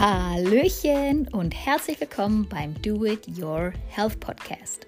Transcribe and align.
Hallöchen 0.00 1.28
und 1.28 1.54
herzlich 1.54 2.00
willkommen 2.00 2.48
beim 2.48 2.72
Do 2.80 3.04
It 3.04 3.28
Your 3.38 3.74
Health 3.88 4.18
Podcast. 4.18 4.86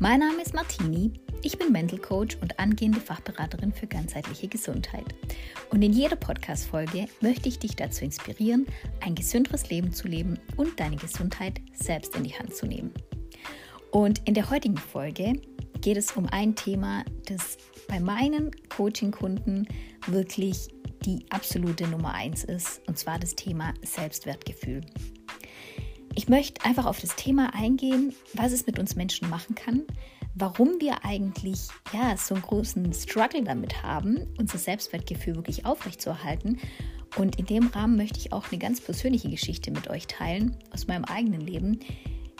Mein 0.00 0.18
Name 0.18 0.42
ist 0.42 0.52
Martini, 0.52 1.12
ich 1.42 1.56
bin 1.56 1.70
Mental 1.70 2.00
Coach 2.00 2.36
und 2.40 2.58
angehende 2.58 2.98
Fachberaterin 2.98 3.72
für 3.72 3.86
ganzheitliche 3.86 4.48
Gesundheit. 4.48 5.14
Und 5.70 5.82
in 5.82 5.92
jeder 5.92 6.16
Podcast-Folge 6.16 7.06
möchte 7.20 7.48
ich 7.48 7.60
dich 7.60 7.76
dazu 7.76 8.04
inspirieren, 8.04 8.66
ein 9.00 9.14
gesünderes 9.14 9.70
Leben 9.70 9.92
zu 9.92 10.08
leben 10.08 10.40
und 10.56 10.80
deine 10.80 10.96
Gesundheit 10.96 11.60
selbst 11.72 12.16
in 12.16 12.24
die 12.24 12.34
Hand 12.34 12.52
zu 12.52 12.66
nehmen. 12.66 12.92
Und 13.92 14.26
in 14.26 14.34
der 14.34 14.50
heutigen 14.50 14.76
Folge 14.76 15.34
geht 15.82 15.96
es 15.96 16.10
um 16.16 16.26
ein 16.32 16.56
Thema, 16.56 17.04
das 17.28 17.58
bei 17.86 18.00
meinen 18.00 18.50
Coaching-Kunden 18.70 19.68
wirklich 20.08 20.66
die 21.08 21.24
absolute 21.30 21.88
Nummer 21.88 22.12
eins 22.12 22.44
ist, 22.44 22.82
und 22.86 22.98
zwar 22.98 23.18
das 23.18 23.34
Thema 23.34 23.72
Selbstwertgefühl. 23.82 24.82
Ich 26.14 26.28
möchte 26.28 26.62
einfach 26.66 26.84
auf 26.84 27.00
das 27.00 27.16
Thema 27.16 27.54
eingehen, 27.54 28.14
was 28.34 28.52
es 28.52 28.66
mit 28.66 28.78
uns 28.78 28.94
Menschen 28.94 29.30
machen 29.30 29.54
kann, 29.54 29.84
warum 30.34 30.80
wir 30.80 31.06
eigentlich 31.06 31.68
ja, 31.94 32.14
so 32.18 32.34
einen 32.34 32.42
großen 32.42 32.92
Struggle 32.92 33.42
damit 33.42 33.82
haben, 33.82 34.26
unser 34.38 34.58
Selbstwertgefühl 34.58 35.36
wirklich 35.36 35.64
aufrechtzuerhalten. 35.64 36.58
Und 37.16 37.36
in 37.36 37.46
dem 37.46 37.68
Rahmen 37.68 37.96
möchte 37.96 38.18
ich 38.18 38.34
auch 38.34 38.50
eine 38.50 38.58
ganz 38.58 38.82
persönliche 38.82 39.30
Geschichte 39.30 39.70
mit 39.70 39.88
euch 39.88 40.08
teilen 40.08 40.58
aus 40.72 40.88
meinem 40.88 41.06
eigenen 41.06 41.40
Leben, 41.40 41.80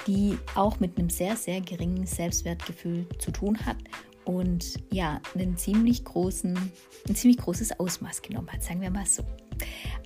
die 0.07 0.37
auch 0.55 0.79
mit 0.79 0.98
einem 0.98 1.09
sehr, 1.09 1.37
sehr 1.37 1.62
geringen 1.62 2.07
Selbstwertgefühl 2.07 3.07
zu 3.19 3.30
tun 3.30 3.65
hat 3.65 3.79
und 4.28 4.74
ja, 4.92 5.23
einen 5.34 5.56
ziemlich 5.56 6.05
großen, 6.05 6.55
ein 7.09 7.16
ziemlich 7.16 7.38
großes 7.38 7.80
Ausmaß 7.80 8.20
genommen 8.20 8.52
hat, 8.52 8.62
sagen 8.62 8.82
wir 8.82 8.91
mal 8.91 9.06
so. 9.06 9.24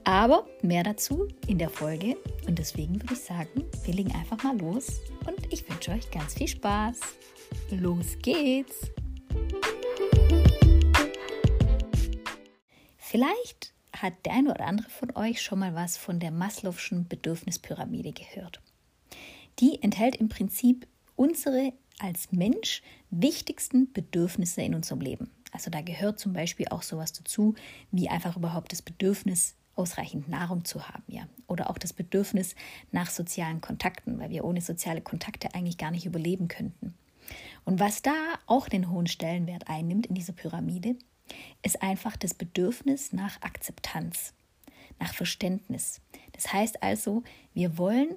Aber 0.05 0.47
mehr 0.63 0.85
dazu 0.85 1.27
in 1.49 1.59
der 1.59 1.69
Folge 1.69 2.17
und 2.47 2.57
deswegen 2.57 3.03
würde 3.03 3.15
ich 3.15 3.21
sagen, 3.21 3.65
wir 3.85 3.95
legen 3.95 4.13
einfach 4.15 4.43
mal 4.45 4.57
los 4.57 5.01
und 5.27 5.53
ich 5.53 5.69
wünsche 5.69 5.91
euch 5.91 6.09
ganz 6.13 6.35
viel 6.35 6.47
Spaß. 6.47 7.01
Los 7.73 8.17
geht's! 8.23 8.93
Vielleicht 12.97 13.75
hat 13.93 14.15
der 14.25 14.35
eine 14.35 14.53
oder 14.53 14.67
andere 14.67 14.89
von 14.89 15.15
euch 15.17 15.43
schon 15.43 15.59
mal 15.59 15.75
was 15.75 15.97
von 15.97 16.21
der 16.21 16.31
Maslow'schen 16.31 17.09
Bedürfnispyramide 17.09 18.13
gehört. 18.13 18.61
Die 19.59 19.83
enthält 19.83 20.15
im 20.15 20.29
Prinzip 20.29 20.87
unsere 21.17 21.73
als 21.99 22.33
Mensch 22.33 22.83
wichtigsten 23.13 23.93
Bedürfnisse 23.93 24.63
in 24.63 24.75
unserem 24.75 25.01
Leben. 25.01 25.31
Also 25.53 25.71
da 25.71 25.83
gehört 25.83 26.19
zum 26.19 26.33
Beispiel 26.33 26.67
auch 26.69 26.83
sowas 26.83 27.13
dazu, 27.13 27.55
wie 27.91 28.09
einfach 28.09 28.37
überhaupt 28.37 28.73
das 28.73 28.83
Bedürfnis, 28.83 29.55
ausreichend 29.75 30.29
Nahrung 30.29 30.65
zu 30.65 30.89
haben, 30.89 31.05
ja. 31.07 31.27
Oder 31.47 31.71
auch 31.71 31.79
das 31.79 31.93
Bedürfnis 31.93 32.55
nach 32.91 33.11
sozialen 33.11 33.61
Kontakten, 33.61 34.19
weil 34.19 34.31
wir 34.31 34.45
ohne 34.45 34.61
soziale 34.61 35.01
Kontakte 35.01 35.55
eigentlich 35.55 35.79
gar 35.79 35.91
nicht 35.91 36.05
überleben 36.05 36.49
könnten. 36.49 36.95
Und 37.65 37.81
was 37.81 38.03
da 38.03 38.15
auch 38.47 38.69
den 38.69 38.91
hohen 38.91 39.07
Stellenwert 39.07 39.69
einnimmt 39.69 40.07
in 40.07 40.15
dieser 40.15 40.33
Pyramide, 40.33 40.97
ist 41.63 41.83
einfach 41.83 42.17
das 42.17 42.35
Bedürfnis 42.35 43.13
nach 43.13 43.41
Akzeptanz, 43.41 44.35
nach 44.99 45.15
Verständnis. 45.15 46.01
Das 46.33 46.53
heißt 46.53 46.83
also, 46.83 47.23
wir 47.55 47.79
wollen 47.79 48.17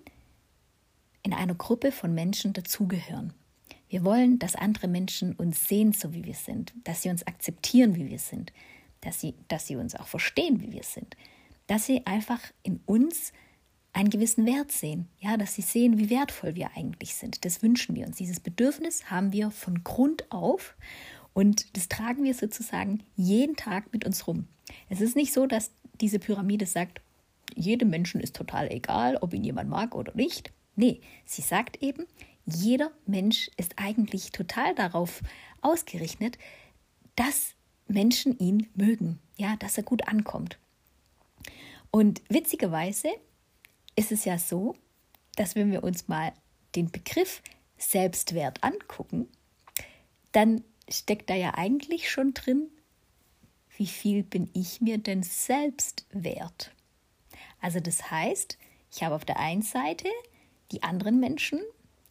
in 1.23 1.33
einer 1.33 1.55
Gruppe 1.55 1.91
von 1.91 2.13
Menschen 2.13 2.53
dazugehören. 2.53 3.33
Wir 3.87 4.03
wollen, 4.03 4.39
dass 4.39 4.55
andere 4.55 4.87
Menschen 4.87 5.33
uns 5.33 5.67
sehen, 5.67 5.93
so 5.93 6.13
wie 6.13 6.25
wir 6.25 6.33
sind, 6.33 6.73
dass 6.83 7.01
sie 7.01 7.09
uns 7.09 7.25
akzeptieren, 7.25 7.95
wie 7.95 8.09
wir 8.09 8.19
sind, 8.19 8.51
dass 9.01 9.21
sie, 9.21 9.35
dass 9.47 9.67
sie 9.67 9.75
uns 9.75 9.95
auch 9.95 10.07
verstehen, 10.07 10.61
wie 10.61 10.71
wir 10.71 10.83
sind, 10.83 11.15
dass 11.67 11.85
sie 11.85 12.05
einfach 12.05 12.39
in 12.63 12.79
uns 12.85 13.31
einen 13.93 14.09
gewissen 14.09 14.45
Wert 14.45 14.71
sehen, 14.71 15.07
ja, 15.19 15.37
dass 15.37 15.55
sie 15.55 15.61
sehen, 15.61 15.97
wie 15.97 16.09
wertvoll 16.09 16.55
wir 16.55 16.71
eigentlich 16.75 17.15
sind. 17.15 17.45
Das 17.45 17.63
wünschen 17.63 17.95
wir 17.95 18.05
uns. 18.05 18.17
Dieses 18.17 18.41
Bedürfnis 18.41 19.09
haben 19.09 19.31
wir 19.31 19.51
von 19.51 19.83
Grund 19.83 20.29
auf 20.31 20.75
und 21.33 21.77
das 21.77 21.87
tragen 21.87 22.23
wir 22.23 22.33
sozusagen 22.33 23.03
jeden 23.15 23.55
Tag 23.55 23.93
mit 23.93 24.05
uns 24.05 24.27
rum. 24.27 24.47
Es 24.89 24.99
ist 24.99 25.15
nicht 25.15 25.31
so, 25.31 25.47
dass 25.47 25.71
diese 26.01 26.19
Pyramide 26.19 26.65
sagt, 26.65 27.01
jedem 27.55 27.89
Menschen 27.89 28.19
ist 28.19 28.35
total 28.35 28.69
egal, 28.69 29.17
ob 29.21 29.33
ihn 29.33 29.43
jemand 29.43 29.69
mag 29.69 29.95
oder 29.95 30.13
nicht. 30.13 30.51
Nee, 30.75 30.99
sie 31.23 31.41
sagt 31.41 31.81
eben, 31.81 32.05
jeder 32.45 32.91
Mensch 33.05 33.49
ist 33.57 33.73
eigentlich 33.77 34.31
total 34.31 34.75
darauf 34.75 35.21
ausgerichtet, 35.61 36.37
dass 37.15 37.55
Menschen 37.87 38.37
ihn 38.39 38.69
mögen, 38.75 39.19
ja, 39.37 39.55
dass 39.57 39.77
er 39.77 39.83
gut 39.83 40.07
ankommt. 40.07 40.57
Und 41.91 42.21
witzigerweise 42.29 43.09
ist 43.95 44.11
es 44.11 44.25
ja 44.25 44.37
so, 44.37 44.75
dass 45.35 45.55
wenn 45.55 45.71
wir 45.71 45.83
uns 45.83 46.07
mal 46.07 46.33
den 46.75 46.91
Begriff 46.91 47.41
Selbstwert 47.77 48.63
angucken, 48.63 49.27
dann 50.31 50.63
steckt 50.89 51.29
da 51.29 51.35
ja 51.35 51.53
eigentlich 51.55 52.11
schon 52.11 52.33
drin, 52.33 52.69
wie 53.77 53.87
viel 53.87 54.23
bin 54.23 54.49
ich 54.53 54.81
mir 54.81 54.97
denn 54.97 55.23
selbst 55.23 56.05
wert? 56.11 56.71
Also 57.59 57.79
das 57.79 58.11
heißt, 58.11 58.57
ich 58.91 59.03
habe 59.03 59.15
auf 59.15 59.25
der 59.25 59.39
einen 59.39 59.61
Seite 59.61 60.07
die 60.71 60.83
anderen 60.83 61.19
Menschen, 61.19 61.59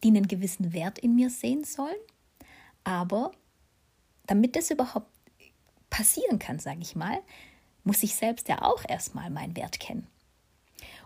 die 0.05 0.09
einen 0.09 0.27
gewissen 0.27 0.71
Wert 0.71 0.99
in 0.99 1.15
mir 1.15 1.31
sehen 1.31 1.63
sollen. 1.63 1.95
Aber 2.83 3.31
damit 4.27 4.55
das 4.55 4.69
überhaupt 4.69 5.09
passieren 5.89 6.37
kann, 6.37 6.59
sage 6.59 6.81
ich 6.81 6.95
mal, 6.95 7.23
muss 7.83 8.03
ich 8.03 8.13
selbst 8.13 8.47
ja 8.47 8.61
auch 8.61 8.87
erstmal 8.87 9.31
meinen 9.31 9.55
Wert 9.55 9.79
kennen. 9.79 10.05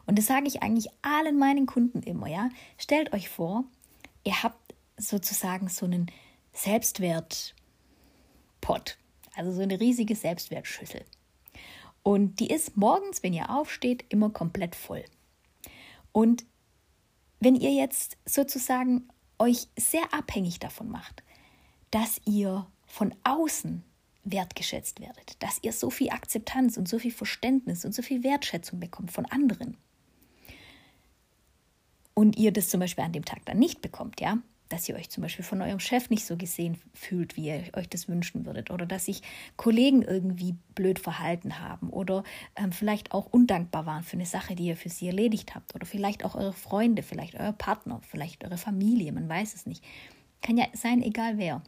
Und 0.06 0.20
das 0.20 0.26
sage 0.26 0.48
ich 0.48 0.62
eigentlich 0.64 0.90
allen 1.02 1.40
meinen 1.40 1.66
Kunden 1.66 2.04
immer, 2.04 2.28
ja. 2.28 2.50
Stellt 2.78 3.14
euch 3.14 3.30
vor, 3.30 3.64
ihr 4.26 4.44
habt 4.44 4.76
sozusagen 4.98 5.70
so 5.70 5.86
einen 5.86 6.12
Selbstwertpot, 6.52 7.54
also 9.34 9.54
so 9.54 9.62
eine 9.62 9.80
riesige 9.80 10.16
Selbstwertschüssel. 10.16 11.06
Und 12.04 12.42
die 12.42 12.50
ist 12.50 12.76
morgens, 12.76 13.24
wenn 13.24 13.34
ihr 13.34 13.50
aufsteht, 13.50 14.04
immer 14.10 14.30
komplett 14.30 14.76
voll. 14.76 15.06
Und 16.12 16.44
wenn 17.40 17.56
ihr 17.56 17.72
jetzt 17.72 18.18
sozusagen 18.26 19.08
euch 19.38 19.68
sehr 19.78 20.14
abhängig 20.14 20.60
davon 20.60 20.90
macht, 20.90 21.24
dass 21.92 22.22
ihr 22.26 22.68
von 22.86 23.16
außen 23.24 23.84
wertgeschätzt 24.24 25.00
werdet, 25.00 25.42
dass 25.42 25.60
ihr 25.64 25.72
so 25.72 25.90
viel 25.90 26.10
Akzeptanz 26.10 26.78
und 26.78 26.88
so 26.88 27.00
viel 27.00 27.12
Verständnis 27.12 27.86
und 27.86 27.94
so 27.94 28.02
viel 28.02 28.24
Wertschätzung 28.24 28.80
bekommt 28.80 29.12
von 29.12 29.26
anderen 29.26 29.78
und 32.14 32.38
ihr 32.38 32.52
das 32.52 32.70
zum 32.70 32.82
Beispiel 32.82 33.06
an 33.06 33.14
dem 33.14 33.24
Tag 33.24 33.46
dann 33.46 33.60
nicht 33.60 33.82
bekommt, 33.82 34.20
ja, 34.20 34.40
dass 34.70 34.88
ihr 34.88 34.96
euch 34.96 35.10
zum 35.10 35.24
Beispiel 35.24 35.44
von 35.44 35.62
eurem 35.62 35.80
Chef 35.80 36.10
nicht 36.10 36.26
so 36.26 36.38
gesehen 36.38 36.80
fühlt, 36.94 37.36
wie 37.36 37.48
ihr 37.48 37.64
euch 37.74 37.90
das 37.90 38.08
wünschen 38.08 38.46
würdet, 38.46 38.70
oder 38.70 38.86
dass 38.86 39.06
sich 39.06 39.22
Kollegen 39.58 40.04
irgendwie 40.04 40.56
blöd 40.76 41.00
verhalten 41.00 41.60
haben 41.60 41.90
oder 41.90 42.24
ähm, 42.56 42.72
vielleicht 42.72 43.12
auch 43.12 43.26
undankbar 43.26 43.86
waren 43.86 44.04
für 44.04 44.16
eine 44.16 44.28
Sache, 44.28 44.56
die 44.56 44.68
ihr 44.68 44.78
für 44.78 44.90
sie 44.90 45.08
erledigt 45.08 45.56
habt, 45.56 45.76
oder 45.76 45.86
vielleicht 45.86 46.24
auch 46.24 46.36
eure 46.36 46.54
Freunde, 46.54 47.04
vielleicht 47.04 47.36
euer 47.36 47.52
Partner, 47.52 48.00
vielleicht 48.08 48.46
eure 48.46 48.58
Familie, 48.58 49.12
man 49.12 49.28
weiß 49.28 49.56
es 49.56 49.66
nicht. 49.66 49.84
Kann 50.42 50.56
ja 50.56 50.68
sein, 50.74 51.02
egal 51.02 51.38
wer. 51.38 51.62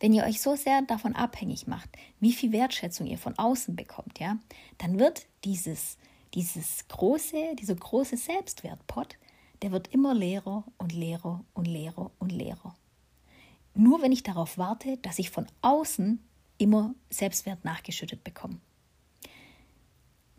Wenn 0.00 0.12
ihr 0.12 0.24
euch 0.24 0.40
so 0.40 0.56
sehr 0.56 0.82
davon 0.82 1.14
abhängig 1.14 1.68
macht, 1.68 1.88
wie 2.18 2.32
viel 2.32 2.50
Wertschätzung 2.50 3.06
ihr 3.06 3.18
von 3.18 3.38
außen 3.38 3.76
bekommt, 3.76 4.18
ja, 4.18 4.38
dann 4.78 4.98
wird 4.98 5.26
dieses, 5.44 5.96
dieses 6.34 6.88
große, 6.88 7.54
dieser 7.56 7.76
große 7.76 8.16
Selbstwertpot 8.16 9.16
der 9.62 9.72
wird 9.72 9.88
immer 9.88 10.14
leerer 10.14 10.64
und 10.78 10.92
leerer 10.92 11.44
und 11.54 11.66
leerer 11.66 12.10
und 12.18 12.30
leerer. 12.32 12.76
Nur 13.74 14.02
wenn 14.02 14.12
ich 14.12 14.22
darauf 14.22 14.58
warte, 14.58 14.96
dass 14.98 15.18
ich 15.18 15.30
von 15.30 15.46
außen 15.62 16.18
immer 16.58 16.94
Selbstwert 17.08 17.64
nachgeschüttet 17.64 18.24
bekomme. 18.24 18.60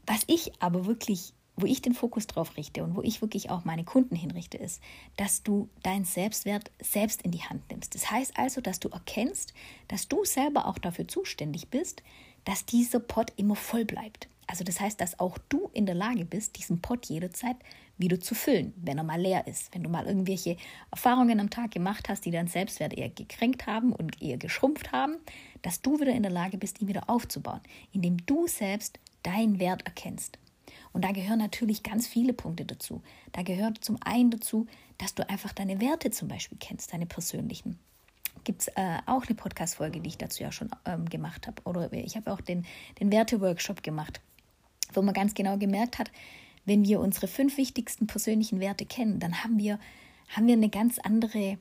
Was 0.06 0.24
ich 0.28 0.52
aber 0.62 0.86
wirklich, 0.86 1.34
wo 1.56 1.66
ich 1.66 1.82
den 1.82 1.94
Fokus 1.94 2.28
drauf 2.28 2.58
richte 2.58 2.84
und 2.84 2.96
wo 2.96 3.02
ich 3.02 3.22
wirklich 3.22 3.50
auch 3.50 3.66
meine 3.66 3.84
Kunden 3.84 4.16
hinrichte, 4.16 4.58
ist, 4.58 4.82
dass 5.18 5.44
du 5.44 5.70
deinen 5.84 6.06
Selbstwert 6.06 6.72
selbst 6.82 7.22
in 7.22 7.32
die 7.32 7.44
Hand 7.44 7.70
nimmst. 7.70 7.96
Das 7.96 8.12
heißt 8.12 8.38
also, 8.38 8.62
dass 8.62 8.80
du 8.80 8.90
erkennst, 8.90 9.54
dass 9.88 10.08
du 10.08 10.26
selber 10.26 10.68
auch 10.68 10.78
dafür 10.78 11.08
zuständig 11.08 11.70
bist, 11.70 12.04
dass 12.46 12.66
dieser 12.66 13.00
Pot 13.00 13.32
immer 13.38 13.56
voll 13.56 13.86
bleibt. 13.86 14.28
Also 14.48 14.64
das 14.64 14.80
heißt, 14.80 15.00
dass 15.00 15.20
auch 15.20 15.38
du 15.50 15.70
in 15.74 15.86
der 15.86 15.96
Lage 15.96 16.26
bist, 16.26 16.58
diesen 16.58 16.82
Pot 16.82 17.06
jederzeit 17.06 17.56
wieder 18.02 18.20
zu 18.20 18.36
füllen, 18.36 18.74
wenn 18.78 18.98
er 18.98 19.04
mal 19.04 19.20
leer 19.20 19.48
ist. 19.48 19.74
Wenn 19.74 19.84
du 19.84 19.90
mal 19.90 20.06
irgendwelche 20.06 20.58
Erfahrungen 20.92 21.40
am 21.40 21.50
Tag 21.50 21.72
gemacht 21.72 22.10
hast, 22.10 22.26
die 22.26 22.32
deinen 22.32 22.48
Selbstwert 22.48 22.94
eher 22.94 23.10
gekränkt 23.10 23.68
haben 23.68 23.94
und 23.94 24.22
eher 24.22 24.38
geschrumpft 24.38 24.92
haben, 24.92 25.16
dass 25.62 25.82
du 25.82 26.00
wieder 26.00 26.14
in 26.14 26.24
der 26.24 26.32
Lage 26.32 26.58
bist, 26.58 26.82
ihn 26.82 26.88
wieder 26.88 27.10
aufzubauen, 27.10 27.62
indem 27.94 28.18
du 28.26 28.48
selbst 28.48 29.00
deinen 29.24 29.60
Wert 29.60 29.86
erkennst. 29.86 30.38
Und 30.94 31.06
da 31.06 31.12
gehören 31.12 31.40
natürlich 31.40 31.84
ganz 31.84 32.08
viele 32.08 32.34
Punkte 32.34 32.66
dazu. 32.66 33.02
Da 33.32 33.44
gehört 33.44 33.84
zum 33.84 33.98
einen 34.04 34.32
dazu, 34.32 34.68
dass 34.98 35.16
du 35.16 35.28
einfach 35.30 35.54
deine 35.54 35.80
Werte 35.80 36.12
zum 36.12 36.28
Beispiel 36.28 36.58
kennst, 36.60 36.94
deine 36.94 37.06
persönlichen 37.06 37.80
gibt 38.44 38.62
es 38.62 38.68
äh, 38.70 38.98
auch 39.06 39.26
eine 39.26 39.36
Podcast-Folge, 39.36 40.00
die 40.00 40.10
ich 40.10 40.18
dazu 40.18 40.44
ja 40.44 40.52
schon 40.52 40.70
ähm, 40.86 41.08
gemacht 41.08 41.48
habe. 41.48 41.62
Oder 41.66 41.92
ich 41.94 42.16
habe 42.16 42.32
auch 42.32 42.42
den, 42.42 42.66
den 43.00 43.12
Werte-Workshop 43.12 43.84
gemacht, 43.84 44.22
wo 44.94 45.02
man 45.02 45.14
ganz 45.14 45.34
genau 45.34 45.58
gemerkt 45.58 46.00
hat, 46.00 46.12
wenn 46.66 46.86
wir 46.86 47.00
unsere 47.00 47.28
fünf 47.28 47.58
wichtigsten 47.58 48.08
persönlichen 48.08 48.60
Werte 48.60 48.86
kennen, 48.86 49.20
dann 49.20 49.44
haben 49.44 49.58
wir, 49.58 49.80
haben 50.30 50.48
wir 50.48 50.54
eine 50.54 50.70
ganz 50.70 51.00
andere 51.00 51.58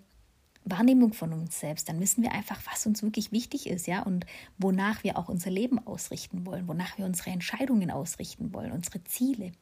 Wahrnehmung 0.64 1.12
von 1.12 1.32
uns 1.32 1.58
selbst. 1.58 1.88
Dann 1.88 2.00
wissen 2.00 2.23
wir 2.23 2.32
einfach, 2.32 2.61
was 2.70 2.87
uns 2.87 3.02
wirklich 3.02 3.32
wichtig 3.32 3.67
ist, 3.67 3.87
ja, 3.87 4.02
und 4.02 4.26
wonach 4.58 5.02
wir 5.05 5.19
auch 5.19 5.29
unser 5.29 5.50
Leben 5.50 5.85
ausrichten 5.87 6.44
wollen, 6.47 6.69
wonach 6.69 6.99
wir 6.99 7.06
unsere 7.06 7.31
Entscheidungen 7.31 7.91
ausrichten 7.91 8.52
wollen, 8.52 8.73
unsere 8.73 9.02
Ziele. 9.05 9.52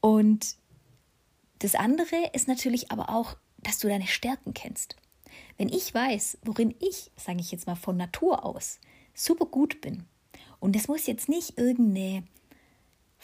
Und 0.00 0.56
das 1.58 1.74
andere 1.74 2.30
ist 2.32 2.48
natürlich 2.48 2.90
aber 2.90 3.10
auch, 3.10 3.36
dass 3.58 3.78
du 3.78 3.88
deine 3.88 4.06
Stärken 4.06 4.54
kennst. 4.54 4.96
Wenn 5.56 5.68
ich 5.68 5.94
weiß, 5.94 6.38
worin 6.42 6.74
ich, 6.80 7.10
sage 7.16 7.40
ich 7.40 7.52
jetzt 7.52 7.66
mal 7.66 7.76
von 7.76 7.96
Natur 7.96 8.44
aus, 8.44 8.80
super 9.14 9.46
gut 9.46 9.80
bin, 9.80 10.04
und 10.58 10.76
das 10.76 10.86
muss 10.86 11.06
jetzt 11.06 11.28
nicht 11.28 11.58
irgendeine 11.58 12.22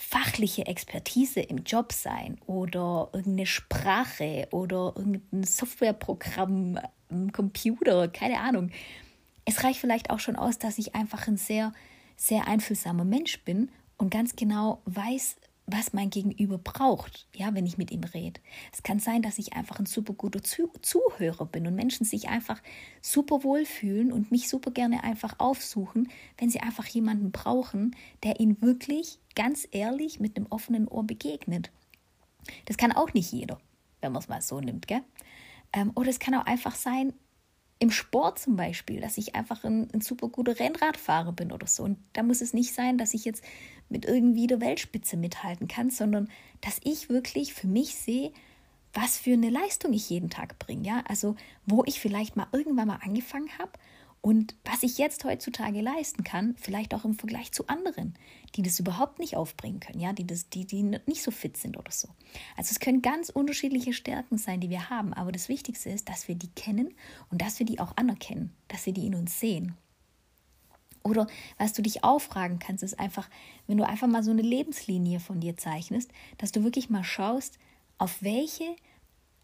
fachliche 0.00 0.64
Expertise 0.64 1.40
im 1.40 1.64
Job 1.64 1.92
sein 1.92 2.38
oder 2.46 3.10
irgendeine 3.12 3.46
Sprache 3.46 4.46
oder 4.52 4.92
irgendein 4.94 5.42
Softwareprogramm 5.42 6.78
im 7.10 7.32
Computer, 7.32 8.06
keine 8.06 8.38
Ahnung. 8.38 8.70
Es 9.44 9.64
reicht 9.64 9.80
vielleicht 9.80 10.10
auch 10.10 10.20
schon 10.20 10.36
aus, 10.36 10.60
dass 10.60 10.78
ich 10.78 10.94
einfach 10.94 11.26
ein 11.26 11.36
sehr, 11.36 11.72
sehr 12.16 12.46
einfühlsamer 12.46 13.04
Mensch 13.04 13.42
bin 13.44 13.70
und 13.96 14.10
ganz 14.10 14.36
genau 14.36 14.82
weiß, 14.84 15.36
was 15.70 15.92
mein 15.92 16.10
Gegenüber 16.10 16.58
braucht, 16.58 17.26
ja, 17.34 17.54
wenn 17.54 17.66
ich 17.66 17.76
mit 17.76 17.90
ihm 17.90 18.02
rede. 18.02 18.40
Es 18.72 18.82
kann 18.82 18.98
sein, 18.98 19.20
dass 19.22 19.38
ich 19.38 19.52
einfach 19.52 19.78
ein 19.78 19.86
super 19.86 20.14
guter 20.14 20.42
Zuh 20.42 20.70
Zuhörer 20.80 21.44
bin 21.44 21.66
und 21.66 21.74
Menschen 21.74 22.06
sich 22.06 22.28
einfach 22.28 22.62
super 23.02 23.44
wohlfühlen 23.44 24.10
und 24.10 24.32
mich 24.32 24.48
super 24.48 24.70
gerne 24.70 25.04
einfach 25.04 25.34
aufsuchen, 25.38 26.08
wenn 26.38 26.48
sie 26.48 26.60
einfach 26.60 26.86
jemanden 26.86 27.32
brauchen, 27.32 27.94
der 28.24 28.40
ihnen 28.40 28.60
wirklich 28.62 29.18
ganz 29.34 29.68
ehrlich 29.70 30.20
mit 30.20 30.36
einem 30.36 30.46
offenen 30.46 30.88
Ohr 30.88 31.04
begegnet. 31.04 31.70
Das 32.64 32.78
kann 32.78 32.92
auch 32.92 33.12
nicht 33.12 33.30
jeder, 33.30 33.60
wenn 34.00 34.12
man 34.12 34.22
es 34.22 34.28
mal 34.28 34.40
so 34.40 34.60
nimmt, 34.60 34.88
gell? 34.88 35.02
Ähm, 35.74 35.92
oder 35.94 36.08
es 36.08 36.18
kann 36.18 36.34
auch 36.34 36.46
einfach 36.46 36.74
sein, 36.74 37.12
im 37.80 37.90
Sport 37.90 38.38
zum 38.38 38.56
Beispiel, 38.56 39.00
dass 39.00 39.18
ich 39.18 39.34
einfach 39.34 39.64
ein, 39.64 39.88
ein, 39.92 40.00
super 40.00 40.28
guter 40.28 40.58
Rennradfahrer 40.58 41.32
bin 41.32 41.52
oder 41.52 41.66
so. 41.66 41.84
Und 41.84 41.98
da 42.12 42.22
muss 42.22 42.40
es 42.40 42.52
nicht 42.52 42.74
sein, 42.74 42.98
dass 42.98 43.14
ich 43.14 43.24
jetzt 43.24 43.44
mit 43.88 44.04
irgendwie 44.04 44.46
der 44.46 44.60
Weltspitze 44.60 45.16
mithalten 45.16 45.68
kann, 45.68 45.90
sondern 45.90 46.28
dass 46.60 46.80
ich 46.84 47.08
wirklich 47.08 47.54
für 47.54 47.66
mich 47.66 47.94
sehe, 47.94 48.32
was 48.92 49.18
für 49.18 49.32
eine 49.32 49.50
Leistung 49.50 49.92
ich 49.92 50.10
jeden 50.10 50.30
Tag 50.30 50.58
bringe. 50.58 50.86
Ja? 50.86 51.04
Also 51.08 51.36
wo 51.66 51.84
ich 51.84 52.00
vielleicht 52.00 52.36
mal 52.36 52.48
irgendwann 52.52 52.88
mal 52.88 53.00
angefangen 53.02 53.50
habe 53.58 53.72
und 54.20 54.56
was 54.64 54.82
ich 54.82 54.98
jetzt 54.98 55.24
heutzutage 55.24 55.80
leisten 55.80 56.24
kann, 56.24 56.56
vielleicht 56.58 56.92
auch 56.92 57.04
im 57.04 57.14
Vergleich 57.14 57.52
zu 57.52 57.68
anderen, 57.68 58.14
die 58.56 58.62
das 58.62 58.80
überhaupt 58.80 59.18
nicht 59.20 59.36
aufbringen 59.36 59.80
können, 59.80 60.00
ja, 60.00 60.12
die, 60.12 60.26
das, 60.26 60.48
die, 60.48 60.66
die 60.66 60.82
nicht 60.82 61.22
so 61.22 61.30
fit 61.30 61.56
sind 61.56 61.76
oder 61.76 61.92
so. 61.92 62.08
Also 62.56 62.72
es 62.72 62.80
können 62.80 63.00
ganz 63.00 63.28
unterschiedliche 63.28 63.92
Stärken 63.92 64.36
sein, 64.36 64.60
die 64.60 64.70
wir 64.70 64.90
haben, 64.90 65.12
aber 65.12 65.30
das 65.30 65.48
Wichtigste 65.48 65.90
ist, 65.90 66.08
dass 66.08 66.26
wir 66.26 66.34
die 66.34 66.50
kennen 66.50 66.94
und 67.30 67.40
dass 67.40 67.58
wir 67.58 67.66
die 67.66 67.78
auch 67.78 67.96
anerkennen, 67.96 68.52
dass 68.66 68.86
wir 68.86 68.92
die 68.92 69.06
in 69.06 69.14
uns 69.14 69.38
sehen. 69.38 69.74
Oder 71.02 71.26
was 71.58 71.72
du 71.72 71.82
dich 71.82 72.04
auch 72.04 72.20
fragen 72.20 72.58
kannst, 72.58 72.82
ist 72.82 72.98
einfach, 72.98 73.28
wenn 73.66 73.78
du 73.78 73.86
einfach 73.86 74.06
mal 74.06 74.22
so 74.22 74.30
eine 74.30 74.42
Lebenslinie 74.42 75.20
von 75.20 75.40
dir 75.40 75.56
zeichnest, 75.56 76.10
dass 76.38 76.52
du 76.52 76.64
wirklich 76.64 76.90
mal 76.90 77.04
schaust, 77.04 77.58
auf 77.98 78.22
welche 78.22 78.76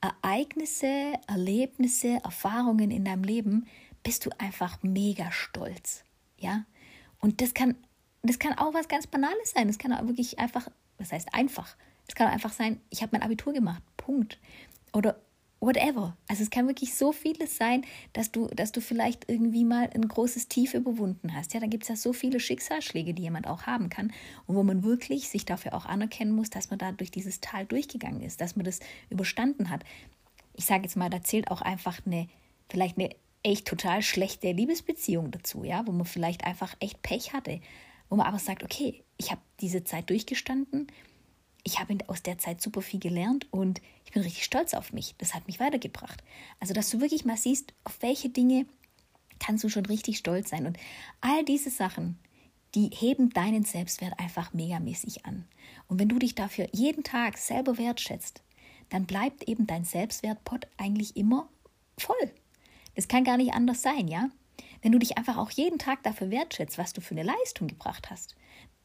Ereignisse, 0.00 1.14
Erlebnisse, 1.26 2.20
Erfahrungen 2.22 2.90
in 2.90 3.04
deinem 3.04 3.24
Leben 3.24 3.66
bist 4.02 4.26
du 4.26 4.30
einfach 4.38 4.82
mega 4.82 5.32
stolz. 5.32 6.04
Ja? 6.38 6.64
Und 7.20 7.40
das 7.40 7.54
kann, 7.54 7.74
das 8.22 8.38
kann 8.38 8.58
auch 8.58 8.74
was 8.74 8.88
ganz 8.88 9.06
Banales 9.06 9.52
sein. 9.54 9.66
Das 9.66 9.78
kann 9.78 9.92
auch 9.92 10.06
wirklich 10.06 10.38
einfach, 10.38 10.68
was 10.98 11.10
heißt 11.10 11.32
einfach? 11.32 11.76
Es 12.06 12.14
kann 12.14 12.28
auch 12.28 12.32
einfach 12.32 12.52
sein, 12.52 12.80
ich 12.90 13.00
habe 13.00 13.10
mein 13.12 13.22
Abitur 13.22 13.52
gemacht. 13.54 13.82
Punkt. 13.96 14.38
Oder 14.92 15.16
whatever. 15.64 16.16
Also 16.28 16.43
es 16.43 16.50
kann 16.50 16.66
wirklich 16.66 16.94
so 16.94 17.12
vieles 17.12 17.56
sein, 17.56 17.84
dass 18.12 18.32
du, 18.32 18.46
dass 18.49 18.72
du 18.72 18.81
vielleicht 18.81 19.28
irgendwie 19.28 19.64
mal 19.64 19.90
ein 19.94 20.06
großes 20.06 20.49
Tief 20.49 20.75
überwunden 20.75 21.34
hast. 21.34 21.55
Ja, 21.55 21.61
da 21.61 21.66
gibt 21.66 21.84
es 21.84 21.88
ja 21.88 21.96
so 21.96 22.12
viele 22.12 22.40
Schicksalsschläge, 22.40 23.14
die 23.14 23.22
jemand 23.22 23.46
auch 23.46 23.62
haben 23.62 23.88
kann 23.88 24.12
und 24.46 24.56
wo 24.56 24.62
man 24.62 24.82
wirklich 24.82 25.28
sich 25.28 25.44
dafür 25.44 25.75
auch 25.75 25.87
anerkennen 25.87 26.32
muss, 26.32 26.50
dass 26.50 26.70
man 26.70 26.78
da 26.78 26.93
durch 26.93 27.11
dieses 27.11 27.40
Tal 27.40 27.66
durchgegangen 27.66 28.20
ist, 28.22 28.40
dass 28.40 28.56
man 28.56 28.64
das 28.64 28.81
überstanden 29.11 29.70
hat. 29.70 29.84
Ich 30.55 30.66
sage 30.66 30.84
jetzt 30.84 30.96
mal, 30.96 31.11
da 31.11 31.22
zählt 31.22 31.50
auch 31.50 31.62
einfach 31.62 32.00
eine, 32.06 32.28
vielleicht 32.69 32.99
eine 32.99 33.11
echt 33.43 33.66
total 33.66 34.02
schlechte 34.02 34.52
Liebesbeziehung 34.52 35.31
dazu, 35.31 35.64
ja, 35.64 35.87
wo 35.87 35.93
man 35.93 36.06
vielleicht 36.06 36.44
einfach 36.44 36.75
echt 36.81 37.02
Pech 37.02 37.32
hatte, 37.32 37.61
wo 38.08 38.16
man 38.16 38.26
aber 38.26 38.38
sagt, 38.38 38.62
okay, 38.62 39.05
ich 39.19 39.31
habe 39.31 39.40
diese 39.61 39.84
Zeit 39.84 40.11
durchgestanden, 40.11 40.88
ich 41.64 41.81
habe 41.81 41.96
aus 42.06 42.22
der 42.22 42.38
Zeit 42.38 42.61
super 42.61 42.82
viel 42.82 43.00
gelernt 43.00 43.46
und 43.50 43.81
ich 44.05 44.12
bin 44.12 44.22
richtig 44.22 44.44
stolz 44.44 44.75
auf 44.75 44.93
mich. 44.93 45.14
Das 45.19 45.34
hat 45.34 45.46
mich 45.46 45.58
weitergebracht. 45.58 46.22
Also, 46.61 46.75
dass 46.75 46.90
du 46.90 47.00
wirklich 47.00 47.25
mal 47.25 47.38
siehst, 47.38 47.72
auf 47.84 47.96
welche 48.00 48.28
Dinge 48.28 48.66
kannst 49.40 49.64
du 49.64 49.69
schon 49.69 49.87
richtig 49.87 50.19
stolz 50.19 50.50
sein. 50.50 50.66
Und 50.66 50.78
all 51.22 51.44
diese 51.44 51.70
Sachen, 51.70 52.19
die 52.75 52.90
heben 52.93 53.31
deinen 53.31 53.64
Selbstwert 53.64 54.19
einfach 54.19 54.52
megamäßig 54.52 55.25
an. 55.25 55.46
Und 55.88 55.99
wenn 55.99 56.08
du 56.08 56.19
dich 56.19 56.34
dafür 56.34 56.69
jeden 56.72 57.02
Tag 57.02 57.38
selber 57.38 57.78
wertschätzt, 57.78 58.43
dann 58.90 59.06
bleibt 59.06 59.49
eben 59.49 59.66
dein 59.66 59.84
Selbstwertpot 59.84 60.66
eigentlich 60.76 61.16
immer 61.16 61.49
voll. 61.99 62.31
Das 62.94 63.08
kann 63.08 63.25
gar 63.25 63.38
nicht 63.38 63.55
anders 63.55 63.82
sein, 63.82 64.06
ja? 64.06 64.28
Wenn 64.82 64.93
du 64.93 64.99
dich 64.99 65.16
einfach 65.16 65.38
auch 65.38 65.50
jeden 65.50 65.78
Tag 65.78 66.02
dafür 66.02 66.31
wertschätzt, 66.31 66.76
was 66.76 66.93
du 66.93 67.00
für 67.00 67.14
eine 67.14 67.22
Leistung 67.22 67.69
gebracht 67.69 68.11
hast. 68.11 68.37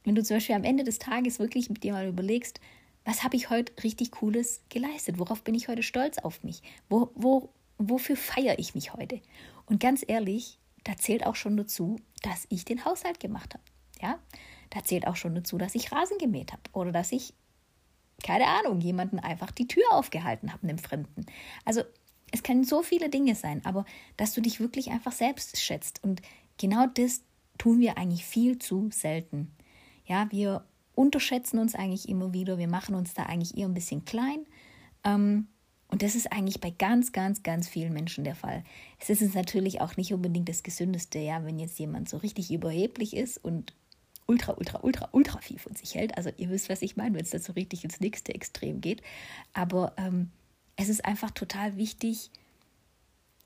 Wenn 0.10 0.16
du 0.16 0.24
zum 0.24 0.38
Beispiel 0.38 0.56
am 0.56 0.64
Ende 0.64 0.84
des 0.84 0.98
Tages 0.98 1.38
wirklich 1.38 1.70
mit 1.70 1.84
dir 1.84 1.94
mal 1.94 2.08
überlegst, 2.08 2.60
was 3.06 3.24
habe 3.24 3.36
ich 3.36 3.52
heute 3.52 3.72
richtig 3.84 4.10
Cooles 4.10 4.64
geleistet? 4.70 5.20
Worauf 5.20 5.44
bin 5.44 5.54
ich 5.54 5.68
heute 5.68 5.84
stolz 5.84 6.18
auf 6.18 6.44
mich? 6.44 6.64
Wo, 6.90 7.12
wo, 7.14 7.54
wofür 7.78 8.16
feiere 8.16 8.58
ich 8.58 8.74
mich 8.74 8.92
heute? 8.96 9.22
Und 9.68 9.80
ganz 9.80 10.04
ehrlich, 10.08 10.58
da 10.84 10.96
zählt 10.96 11.28
auch 11.28 11.36
schon 11.36 11.58
dazu, 11.58 11.98
dass 12.24 12.48
ich 12.50 12.66
den 12.66 12.86
Haushalt 12.86 13.20
gemacht 13.20 13.54
habe. 13.54 13.64
Ja, 14.02 14.18
da 14.72 14.84
zählt 14.84 15.06
auch 15.06 15.16
schon 15.16 15.36
dazu, 15.36 15.60
dass 15.60 15.76
ich 15.76 15.92
Rasen 15.92 16.18
gemäht 16.18 16.54
habe 16.54 16.64
oder 16.74 16.92
dass 16.92 17.12
ich, 17.12 17.36
keine 18.24 18.48
Ahnung, 18.48 18.82
jemanden 18.82 19.20
einfach 19.20 19.52
die 19.52 19.68
Tür 19.68 19.84
aufgehalten 19.92 20.52
habe, 20.52 20.68
einem 20.68 20.80
Fremden. 20.80 21.28
Also 21.66 21.84
es 22.32 22.42
können 22.42 22.64
so 22.64 22.82
viele 22.82 23.10
Dinge 23.10 23.36
sein, 23.36 23.64
aber 23.64 23.86
dass 24.18 24.34
du 24.34 24.42
dich 24.42 24.60
wirklich 24.60 24.90
einfach 24.90 25.12
selbst 25.12 25.62
schätzt. 25.62 26.04
Und 26.04 26.24
genau 26.58 26.88
das 26.88 27.22
tun 27.60 27.80
wir 27.80 28.00
eigentlich 28.00 28.26
viel 28.26 28.58
zu 28.58 28.90
selten. 28.92 29.52
Ja, 30.10 30.28
wir 30.32 30.66
unterschätzen 30.96 31.60
uns 31.60 31.76
eigentlich 31.76 32.10
immer 32.10 32.34
wieder, 32.34 32.58
wir 32.58 32.68
machen 32.68 32.96
uns 32.96 33.14
da 33.14 33.24
eigentlich 33.24 33.56
eher 33.56 33.68
ein 33.68 33.76
bisschen 33.76 34.04
klein. 34.06 34.46
Ähm, 35.04 35.48
und 35.88 36.02
das 36.02 36.16
ist 36.16 36.32
eigentlich 36.32 36.60
bei 36.60 36.72
ganz, 36.72 37.12
ganz, 37.12 37.44
ganz 37.44 37.68
vielen 37.68 37.94
Menschen 37.94 38.24
der 38.24 38.36
Fall. 38.36 38.64
Es 39.00 39.10
ist 39.10 39.36
natürlich 39.36 39.82
auch 39.82 39.98
nicht 39.98 40.14
unbedingt 40.14 40.50
das 40.50 40.64
Gesündeste, 40.64 41.20
ja, 41.20 41.46
wenn 41.46 41.60
jetzt 41.60 41.80
jemand 41.80 42.10
so 42.10 42.18
richtig 42.18 42.52
überheblich 42.52 43.16
ist 43.16 43.38
und 43.38 43.74
ultra, 44.28 44.54
ultra, 44.58 44.80
ultra, 44.84 45.10
ultra 45.12 45.40
viel 45.42 45.60
von 45.60 45.76
sich 45.76 45.96
hält. 45.96 46.18
Also 46.18 46.32
ihr 46.38 46.50
wisst, 46.50 46.70
was 46.70 46.82
ich 46.82 46.98
meine, 46.98 47.16
wenn 47.16 47.24
es 47.24 47.32
da 47.32 47.40
so 47.40 47.54
richtig 47.54 47.84
ins 47.84 48.00
nächste 48.00 48.34
Extrem 48.34 48.82
geht. 48.82 49.02
Aber 49.54 49.94
ähm, 49.98 50.32
es 50.76 50.90
ist 50.90 51.06
einfach 51.06 51.32
total 51.32 51.78
wichtig, 51.78 52.32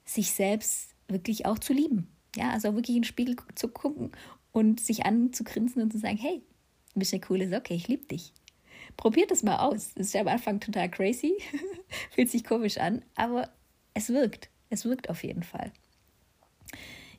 sich 0.06 0.32
selbst 0.32 0.96
wirklich 1.08 1.46
auch 1.46 1.60
zu 1.60 1.74
lieben. 1.74 2.08
Ja, 2.36 2.52
also 2.52 2.74
wirklich 2.74 2.96
in 2.96 3.02
den 3.04 3.08
Spiegel 3.08 3.36
zu 3.56 3.68
gucken 3.68 4.12
und 4.52 4.80
sich 4.80 5.06
anzugrinsen 5.06 5.82
und 5.82 5.92
zu 5.92 6.00
sagen, 6.00 6.18
hey, 6.18 6.42
bist 7.00 7.14
eine 7.14 7.22
coole 7.22 7.50
Socke, 7.50 7.74
ich 7.74 7.88
liebe 7.88 8.06
dich. 8.06 8.34
Probiert 8.98 9.32
das 9.32 9.44
mal 9.44 9.58
aus. 9.58 9.94
Das 9.96 10.08
ist 10.08 10.14
ja 10.14 10.22
am 10.22 10.28
Anfang 10.28 10.60
total 10.60 10.90
crazy, 10.90 11.38
fühlt 12.12 12.30
sich 12.30 12.44
komisch 12.44 12.78
an, 12.78 13.04
aber 13.16 13.50
es 13.94 14.10
wirkt. 14.10 14.50
Es 14.70 14.86
wirkt 14.86 15.10
auf 15.10 15.24
jeden 15.24 15.44
Fall. 15.44 15.72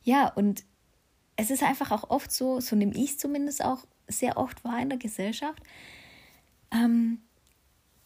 Ja, 0.02 0.28
und 0.28 0.64
es 1.36 1.50
ist 1.50 1.62
einfach 1.62 1.90
auch 1.90 2.10
oft 2.10 2.30
so, 2.30 2.60
so 2.60 2.76
nehme 2.76 2.94
ich 2.94 3.10
es 3.10 3.18
zumindest 3.18 3.64
auch 3.64 3.86
sehr 4.06 4.36
oft 4.36 4.64
wahr 4.64 4.80
in 4.80 4.90
der 4.90 4.98
Gesellschaft, 4.98 5.62
ähm, 6.70 7.20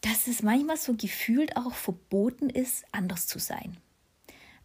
dass 0.00 0.28
es 0.28 0.42
manchmal 0.42 0.76
so 0.76 0.94
gefühlt 0.94 1.56
auch 1.56 1.74
verboten 1.74 2.50
ist, 2.50 2.84
anders 2.92 3.26
zu 3.26 3.38
sein. 3.38 3.76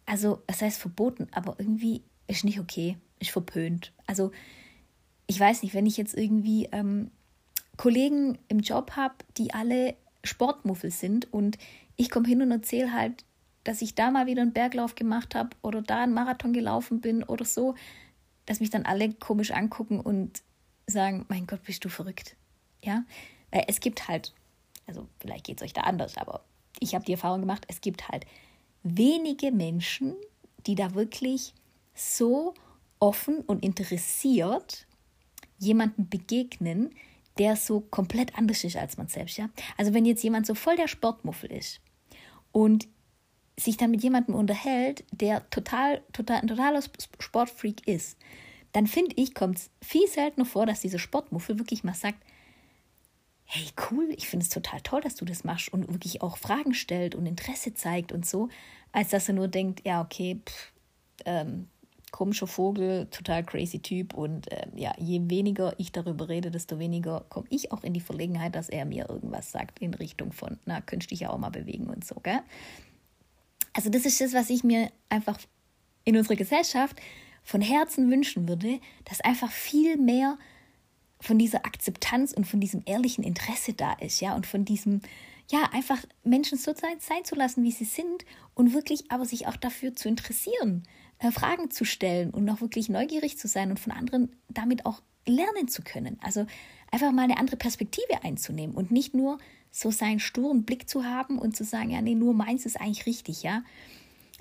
Also, 0.06 0.42
das 0.46 0.62
heißt 0.62 0.78
verboten, 0.78 1.28
aber 1.32 1.56
irgendwie 1.58 2.02
ist 2.26 2.44
nicht 2.44 2.60
okay, 2.60 2.98
ist 3.18 3.30
verpönt. 3.30 3.92
Also, 4.06 4.30
ich 5.26 5.38
weiß 5.38 5.62
nicht, 5.62 5.74
wenn 5.74 5.86
ich 5.86 5.96
jetzt 5.96 6.14
irgendwie 6.14 6.68
ähm, 6.72 7.10
Kollegen 7.76 8.38
im 8.48 8.60
Job 8.60 8.92
habe, 8.92 9.14
die 9.36 9.54
alle 9.54 9.94
Sportmuffel 10.22 10.90
sind 10.90 11.32
und 11.32 11.58
ich 11.96 12.10
komme 12.10 12.28
hin 12.28 12.42
und 12.42 12.50
erzähle 12.50 12.92
halt, 12.92 13.24
dass 13.62 13.82
ich 13.82 13.94
da 13.94 14.10
mal 14.10 14.26
wieder 14.26 14.42
einen 14.42 14.52
Berglauf 14.52 14.94
gemacht 14.94 15.34
habe 15.34 15.50
oder 15.62 15.82
da 15.82 16.02
einen 16.02 16.14
Marathon 16.14 16.52
gelaufen 16.52 17.00
bin 17.00 17.22
oder 17.22 17.44
so, 17.44 17.74
dass 18.46 18.60
mich 18.60 18.70
dann 18.70 18.84
alle 18.84 19.12
komisch 19.14 19.52
angucken 19.52 20.00
und 20.00 20.42
sagen, 20.86 21.24
mein 21.28 21.46
Gott, 21.46 21.62
bist 21.62 21.84
du 21.84 21.88
verrückt. 21.88 22.36
Ja, 22.82 23.04
weil 23.50 23.64
es 23.68 23.80
gibt 23.80 24.08
halt 24.08 24.34
also 24.86 25.08
vielleicht 25.18 25.46
geht 25.46 25.58
es 25.58 25.64
euch 25.64 25.72
da 25.72 25.82
anders, 25.82 26.16
aber 26.16 26.44
ich 26.80 26.94
habe 26.94 27.04
die 27.04 27.12
Erfahrung 27.12 27.40
gemacht, 27.40 27.64
es 27.68 27.80
gibt 27.80 28.08
halt 28.08 28.26
wenige 28.82 29.52
Menschen, 29.52 30.14
die 30.66 30.74
da 30.74 30.94
wirklich 30.94 31.54
so 31.94 32.54
offen 32.98 33.40
und 33.40 33.64
interessiert 33.64 34.86
jemanden 35.58 36.08
begegnen, 36.08 36.90
der 37.38 37.56
so 37.56 37.80
komplett 37.80 38.36
anders 38.36 38.62
ist 38.64 38.76
als 38.76 38.96
man 38.96 39.08
selbst, 39.08 39.36
ja. 39.36 39.48
Also 39.76 39.92
wenn 39.94 40.04
jetzt 40.04 40.22
jemand 40.22 40.46
so 40.46 40.54
voll 40.54 40.76
der 40.76 40.88
Sportmuffel 40.88 41.50
ist 41.50 41.80
und 42.52 42.86
sich 43.58 43.76
dann 43.76 43.90
mit 43.90 44.02
jemandem 44.02 44.34
unterhält, 44.34 45.04
der 45.12 45.48
total, 45.50 46.02
total, 46.12 46.40
ein 46.40 46.48
totaler 46.48 46.82
Sportfreak 47.20 47.86
ist, 47.86 48.18
dann 48.72 48.86
finde 48.86 49.14
ich, 49.16 49.34
kommt 49.34 49.58
es 49.58 49.70
viel 49.80 50.08
seltener 50.08 50.44
vor, 50.44 50.66
dass 50.66 50.80
dieser 50.80 50.98
Sportmuffel 50.98 51.58
wirklich 51.58 51.84
mal 51.84 51.94
sagt, 51.94 52.18
hey, 53.44 53.66
cool, 53.90 54.08
ich 54.16 54.28
finde 54.28 54.44
es 54.44 54.50
total 54.50 54.80
toll, 54.80 55.00
dass 55.00 55.14
du 55.14 55.24
das 55.24 55.44
machst 55.44 55.72
und 55.72 55.92
wirklich 55.92 56.22
auch 56.22 56.36
Fragen 56.36 56.74
stellt 56.74 57.14
und 57.14 57.26
Interesse 57.26 57.74
zeigt 57.74 58.10
und 58.10 58.26
so, 58.26 58.48
als 58.90 59.10
dass 59.10 59.28
er 59.28 59.34
nur 59.34 59.48
denkt, 59.48 59.86
ja, 59.86 60.00
okay, 60.00 60.40
pff, 60.44 60.72
ähm, 61.24 61.68
komischer 62.14 62.46
Vogel, 62.46 63.08
total 63.10 63.42
crazy 63.42 63.80
Typ 63.80 64.14
und 64.14 64.50
äh, 64.52 64.68
ja, 64.76 64.92
je 64.98 65.20
weniger 65.24 65.74
ich 65.78 65.90
darüber 65.90 66.28
rede, 66.28 66.52
desto 66.52 66.78
weniger 66.78 67.24
komme 67.28 67.48
ich 67.50 67.72
auch 67.72 67.82
in 67.82 67.92
die 67.92 68.00
Verlegenheit, 68.00 68.54
dass 68.54 68.68
er 68.68 68.84
mir 68.84 69.08
irgendwas 69.08 69.50
sagt 69.50 69.80
in 69.80 69.94
Richtung 69.94 70.30
von, 70.30 70.56
na, 70.64 70.80
könntest 70.80 71.10
dich 71.10 71.20
ja 71.20 71.30
auch 71.30 71.38
mal 71.38 71.50
bewegen 71.50 71.88
und 71.88 72.04
so, 72.04 72.14
gell? 72.22 72.38
Also 73.72 73.90
das 73.90 74.06
ist 74.06 74.20
das, 74.20 74.32
was 74.32 74.48
ich 74.48 74.62
mir 74.62 74.92
einfach 75.08 75.40
in 76.04 76.16
unserer 76.16 76.36
Gesellschaft 76.36 77.00
von 77.42 77.60
Herzen 77.60 78.08
wünschen 78.08 78.46
würde, 78.46 78.78
dass 79.06 79.20
einfach 79.20 79.50
viel 79.50 79.96
mehr 79.96 80.38
von 81.20 81.36
dieser 81.36 81.66
Akzeptanz 81.66 82.32
und 82.32 82.44
von 82.46 82.60
diesem 82.60 82.84
ehrlichen 82.86 83.24
Interesse 83.24 83.72
da 83.72 83.92
ist, 83.94 84.20
ja, 84.20 84.36
und 84.36 84.46
von 84.46 84.64
diesem, 84.64 85.00
ja, 85.50 85.68
einfach 85.72 85.98
Menschen 86.22 86.58
so 86.58 86.74
sein, 86.74 87.00
sein 87.00 87.24
zu 87.24 87.34
lassen, 87.34 87.64
wie 87.64 87.72
sie 87.72 87.84
sind 87.84 88.24
und 88.54 88.72
wirklich 88.72 89.10
aber 89.10 89.24
sich 89.24 89.48
auch 89.48 89.56
dafür 89.56 89.96
zu 89.96 90.08
interessieren, 90.08 90.84
Fragen 91.32 91.70
zu 91.70 91.84
stellen 91.84 92.30
und 92.30 92.48
auch 92.48 92.60
wirklich 92.60 92.88
neugierig 92.88 93.38
zu 93.38 93.48
sein 93.48 93.70
und 93.70 93.80
von 93.80 93.92
anderen 93.92 94.32
damit 94.48 94.86
auch 94.86 95.02
lernen 95.26 95.68
zu 95.68 95.82
können. 95.82 96.18
Also 96.22 96.46
einfach 96.90 97.12
mal 97.12 97.22
eine 97.22 97.38
andere 97.38 97.56
Perspektive 97.56 98.22
einzunehmen 98.22 98.74
und 98.74 98.90
nicht 98.90 99.14
nur 99.14 99.38
so 99.70 99.90
seinen 99.90 100.20
sturen 100.20 100.64
Blick 100.64 100.88
zu 100.88 101.04
haben 101.04 101.38
und 101.38 101.56
zu 101.56 101.64
sagen, 101.64 101.90
ja, 101.90 102.00
nee, 102.00 102.14
nur 102.14 102.34
meins 102.34 102.66
ist 102.66 102.80
eigentlich 102.80 103.06
richtig, 103.06 103.42
ja. 103.42 103.64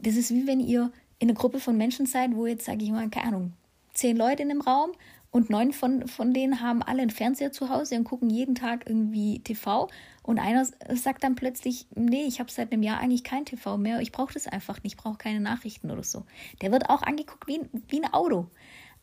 Das 0.02 0.16
ist 0.16 0.32
wie 0.32 0.46
wenn 0.46 0.60
ihr 0.60 0.92
in 1.20 1.30
einer 1.30 1.38
Gruppe 1.38 1.60
von 1.60 1.78
Menschen 1.78 2.06
seid, 2.06 2.36
wo 2.36 2.46
jetzt, 2.46 2.66
sage 2.66 2.84
ich 2.84 2.92
mal, 2.92 3.10
keine 3.10 3.28
Ahnung, 3.28 3.54
zehn 3.94 4.18
Leute 4.18 4.44
in 4.44 4.52
einem 4.52 4.62
Raum 4.62 4.92
und 5.34 5.50
neun 5.50 5.74
von, 5.74 6.08
von 6.08 6.32
denen 6.32 6.62
haben 6.62 6.84
alle 6.84 7.02
einen 7.02 7.10
Fernseher 7.10 7.52
zu 7.52 7.70
Hause 7.70 7.96
und 7.96 8.04
gucken 8.04 8.30
jeden 8.30 8.54
Tag 8.54 8.88
irgendwie 8.88 9.40
TV. 9.40 9.90
Und 10.22 10.38
einer 10.38 10.64
sagt 10.64 11.24
dann 11.24 11.34
plötzlich, 11.34 11.88
nee, 11.96 12.26
ich 12.26 12.40
habe 12.40 12.52
seit 12.52 12.72
einem 12.72 12.84
Jahr 12.84 13.00
eigentlich 13.00 13.24
kein 13.24 13.44
TV 13.44 13.78
mehr, 13.78 14.00
ich 14.00 14.12
brauche 14.12 14.32
das 14.32 14.46
einfach 14.46 14.84
nicht, 14.84 14.94
ich 14.94 14.98
brauche 14.98 15.18
keine 15.18 15.40
Nachrichten 15.40 15.90
oder 15.90 16.04
so. 16.04 16.24
Der 16.62 16.72
wird 16.72 16.88
auch 16.88 17.02
angeguckt 17.02 17.48
wie, 17.48 17.62
wie 17.88 18.04
ein 18.04 18.14
Auto. 18.14 18.46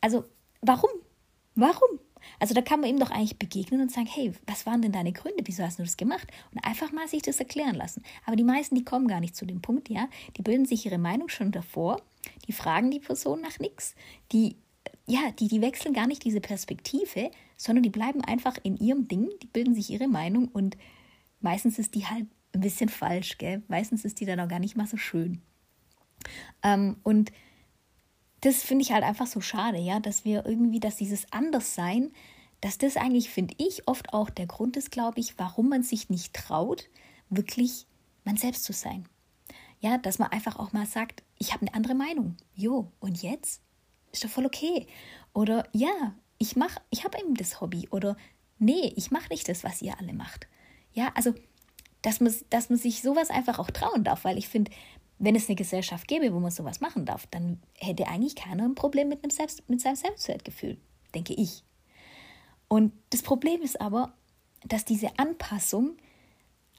Also 0.01 0.25
warum? 0.63 0.91
Warum? 1.57 1.99
Also 2.39 2.55
da 2.55 2.63
kann 2.63 2.79
man 2.79 2.91
ihm 2.91 3.01
doch 3.01 3.11
eigentlich 3.11 3.41
begegnen 3.41 3.81
und 3.81 3.91
sagen, 3.91 4.07
hey, 4.07 4.33
was 4.47 4.67
waren 4.67 4.83
denn 4.83 4.93
deine 4.93 5.13
Gründe? 5.13 5.43
Wieso 5.47 5.65
hast 5.65 5.81
du 5.81 5.83
das 5.83 5.97
gemacht? 5.97 6.29
Und 6.55 6.65
einfach 6.65 6.93
mal 6.93 7.09
sich 7.09 7.23
das 7.23 7.41
erklären 7.41 7.75
lassen. 7.75 8.05
Aber 8.25 8.37
die 8.37 8.45
meisten, 8.45 8.77
die 8.77 8.85
kommen 8.85 9.09
gar 9.09 9.19
nicht 9.19 9.35
zu 9.35 9.47
dem 9.47 9.63
Punkt, 9.63 9.89
ja. 9.89 10.09
Die 10.37 10.43
bilden 10.43 10.65
sich 10.65 10.87
ihre 10.87 10.99
Meinung 10.99 11.29
schon 11.29 11.51
davor, 11.51 12.01
die 12.47 12.53
fragen 12.53 12.93
die 12.93 13.01
Person 13.01 13.41
nach 13.41 13.59
nichts, 13.59 13.97
die 14.31 14.55
ja, 15.07 15.31
die, 15.39 15.49
die 15.49 15.61
wechseln 15.61 15.95
gar 15.95 16.07
nicht 16.07 16.25
diese 16.25 16.41
Perspektive, 16.41 17.31
sondern 17.57 17.83
die 17.83 17.91
bleiben 17.91 18.25
einfach 18.25 18.57
in 18.63 18.77
ihrem 18.77 19.09
Ding, 19.09 19.29
die 19.43 19.47
bilden 19.47 19.75
sich 19.75 19.91
ihre 19.91 20.09
Meinung 20.09 20.49
und 20.49 20.77
meistens 21.41 21.79
ist 21.79 21.95
die 21.95 22.07
halt 22.07 22.27
ein 22.53 22.61
bisschen 22.61 22.89
falsch, 22.89 23.39
gell? 23.39 23.63
Meistens 23.69 24.05
ist 24.05 24.21
die 24.21 24.27
dann 24.27 24.41
auch 24.41 24.49
gar 24.49 24.59
nicht 24.59 24.77
mal 24.77 24.87
so 24.87 24.97
schön. 24.97 25.41
Ähm, 26.63 26.97
und 27.03 27.33
das 28.41 28.63
finde 28.63 28.83
ich 28.83 28.93
halt 28.93 29.05
einfach 29.05 29.27
so 29.27 29.41
schade, 29.41 29.79
ja, 29.79 30.01
dass 30.01 30.25
wir 30.25 30.47
irgendwie, 30.47 30.81
dass 30.81 30.97
dieses 30.97 31.31
Anderssein, 31.33 32.11
dass 32.61 32.79
das 32.79 32.97
eigentlich, 32.97 33.31
finde 33.31 33.55
ich, 33.59 33.87
oft 33.87 34.13
auch 34.13 34.31
der 34.31 34.47
Grund 34.47 34.77
ist, 34.77 34.91
glaube 34.91 35.21
ich, 35.21 35.39
warum 35.39 35.69
man 35.69 35.83
sich 35.83 36.09
nicht 36.09 36.35
traut, 36.35 36.89
wirklich 37.29 37.87
man 38.25 38.37
selbst 38.37 38.65
zu 38.65 38.73
sein. 38.73 39.07
Ja, 39.81 39.99
dass 39.99 40.19
man 40.19 40.31
einfach 40.31 40.59
auch 40.59 40.73
mal 40.73 40.87
sagt, 40.87 41.23
ich 41.39 41.53
habe 41.53 41.67
eine 41.67 41.75
andere 41.75 41.95
Meinung. 41.95 42.37
Jo, 42.55 42.93
und 43.01 43.23
jetzt? 43.23 43.63
Ist 44.13 44.25
doch 44.25 44.31
voll 44.31 44.47
okay. 44.47 44.87
Oder 45.33 45.69
ja, 45.73 46.15
ich 46.39 46.57
mach, 46.57 46.77
ich 46.91 47.05
habe 47.05 47.19
eben 47.19 47.35
das 47.35 47.61
Hobby. 47.61 47.89
Oder 47.91 48.17
nee, 48.59 48.93
ich 48.97 49.11
mache 49.11 49.29
nicht 49.31 49.49
das, 49.49 49.65
was 49.65 49.83
ihr 49.83 49.99
alle 49.99 50.13
macht. 50.13 50.47
Ja, 50.93 51.13
also 51.15 51.35
dass 52.03 52.21
man, 52.21 52.35
dass 52.49 52.71
man 52.71 52.79
sich 52.79 53.03
sowas 53.03 53.31
einfach 53.31 53.59
auch 53.59 53.71
trauen 53.71 54.05
darf, 54.05 54.25
weil 54.25 54.39
ich 54.39 54.49
finde, 54.49 54.71
wenn 55.19 55.37
es 55.37 55.49
eine 55.49 55.57
Gesellschaft 55.57 56.09
gäbe, 56.09 56.33
wo 56.33 56.41
man 56.41 56.51
sowas 56.51 56.81
machen 56.81 57.05
darf, 57.05 57.27
dann 57.27 57.61
hätte 57.75 58.09
eigentlich 58.09 58.37
keiner 58.37 58.65
ein 58.65 58.75
Problem 58.75 59.09
mit, 59.09 59.23
einem 59.23 59.31
Selbst, 59.31 59.69
mit 59.69 59.81
seinem 59.81 59.97
Selbstwertgefühl, 59.97 60.79
denke 61.15 61.35
ich. 61.35 61.63
Und 62.69 62.93
das 63.11 63.23
Problem 63.23 63.61
ist 63.61 63.81
aber, 63.81 64.15
dass 64.65 64.85
diese 64.85 65.19
Anpassung 65.19 65.97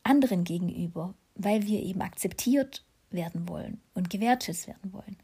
anderen 0.03 0.43
gegenüber, 0.43 1.13
weil 1.35 1.67
wir 1.67 1.83
eben 1.83 2.01
akzeptiert 2.01 2.83
werden 3.11 3.47
wollen 3.47 3.79
und 3.93 4.09
gewertschätzt 4.09 4.67
werden 4.67 4.91
wollen, 4.91 5.17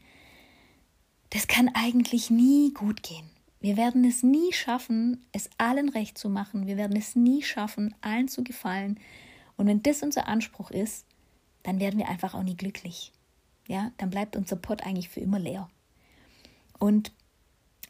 das 1.30 1.46
kann 1.46 1.70
eigentlich 1.74 2.30
nie 2.30 2.72
gut 2.72 3.02
gehen. 3.02 3.28
Wir 3.60 3.76
werden 3.76 4.04
es 4.04 4.22
nie 4.22 4.52
schaffen, 4.52 5.24
es 5.32 5.50
allen 5.58 5.88
recht 5.88 6.16
zu 6.16 6.28
machen. 6.28 6.66
Wir 6.66 6.76
werden 6.76 6.96
es 6.96 7.16
nie 7.16 7.42
schaffen, 7.42 7.94
allen 8.00 8.28
zu 8.28 8.44
gefallen. 8.44 9.00
Und 9.56 9.66
wenn 9.66 9.82
das 9.82 10.02
unser 10.02 10.28
Anspruch 10.28 10.70
ist, 10.70 11.04
dann 11.64 11.80
werden 11.80 11.98
wir 11.98 12.08
einfach 12.08 12.34
auch 12.34 12.44
nie 12.44 12.56
glücklich. 12.56 13.12
Ja, 13.66 13.92
dann 13.98 14.10
bleibt 14.10 14.36
unser 14.36 14.56
Pott 14.56 14.86
eigentlich 14.86 15.08
für 15.08 15.20
immer 15.20 15.38
leer. 15.38 15.68
Und 16.78 17.12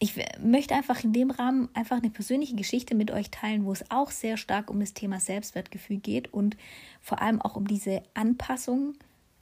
ich 0.01 0.15
möchte 0.41 0.75
einfach 0.75 1.03
in 1.03 1.13
dem 1.13 1.31
Rahmen 1.31 1.69
einfach 1.75 1.99
eine 1.99 2.11
persönliche 2.11 2.55
Geschichte 2.55 2.95
mit 2.95 3.11
euch 3.11 3.31
teilen, 3.31 3.65
wo 3.65 3.73
es 3.73 3.91
auch 3.91 4.11
sehr 4.11 4.37
stark 4.37 4.71
um 4.71 4.81
das 4.81 4.95
Thema 4.95 5.21
Selbstwertgefühl 5.21 5.99
geht 5.99 6.33
und 6.33 6.57
vor 7.01 7.21
allem 7.21 7.43
auch 7.43 7.57
um 7.57 7.67
diese 7.67 8.03
Anpassung 8.15 8.95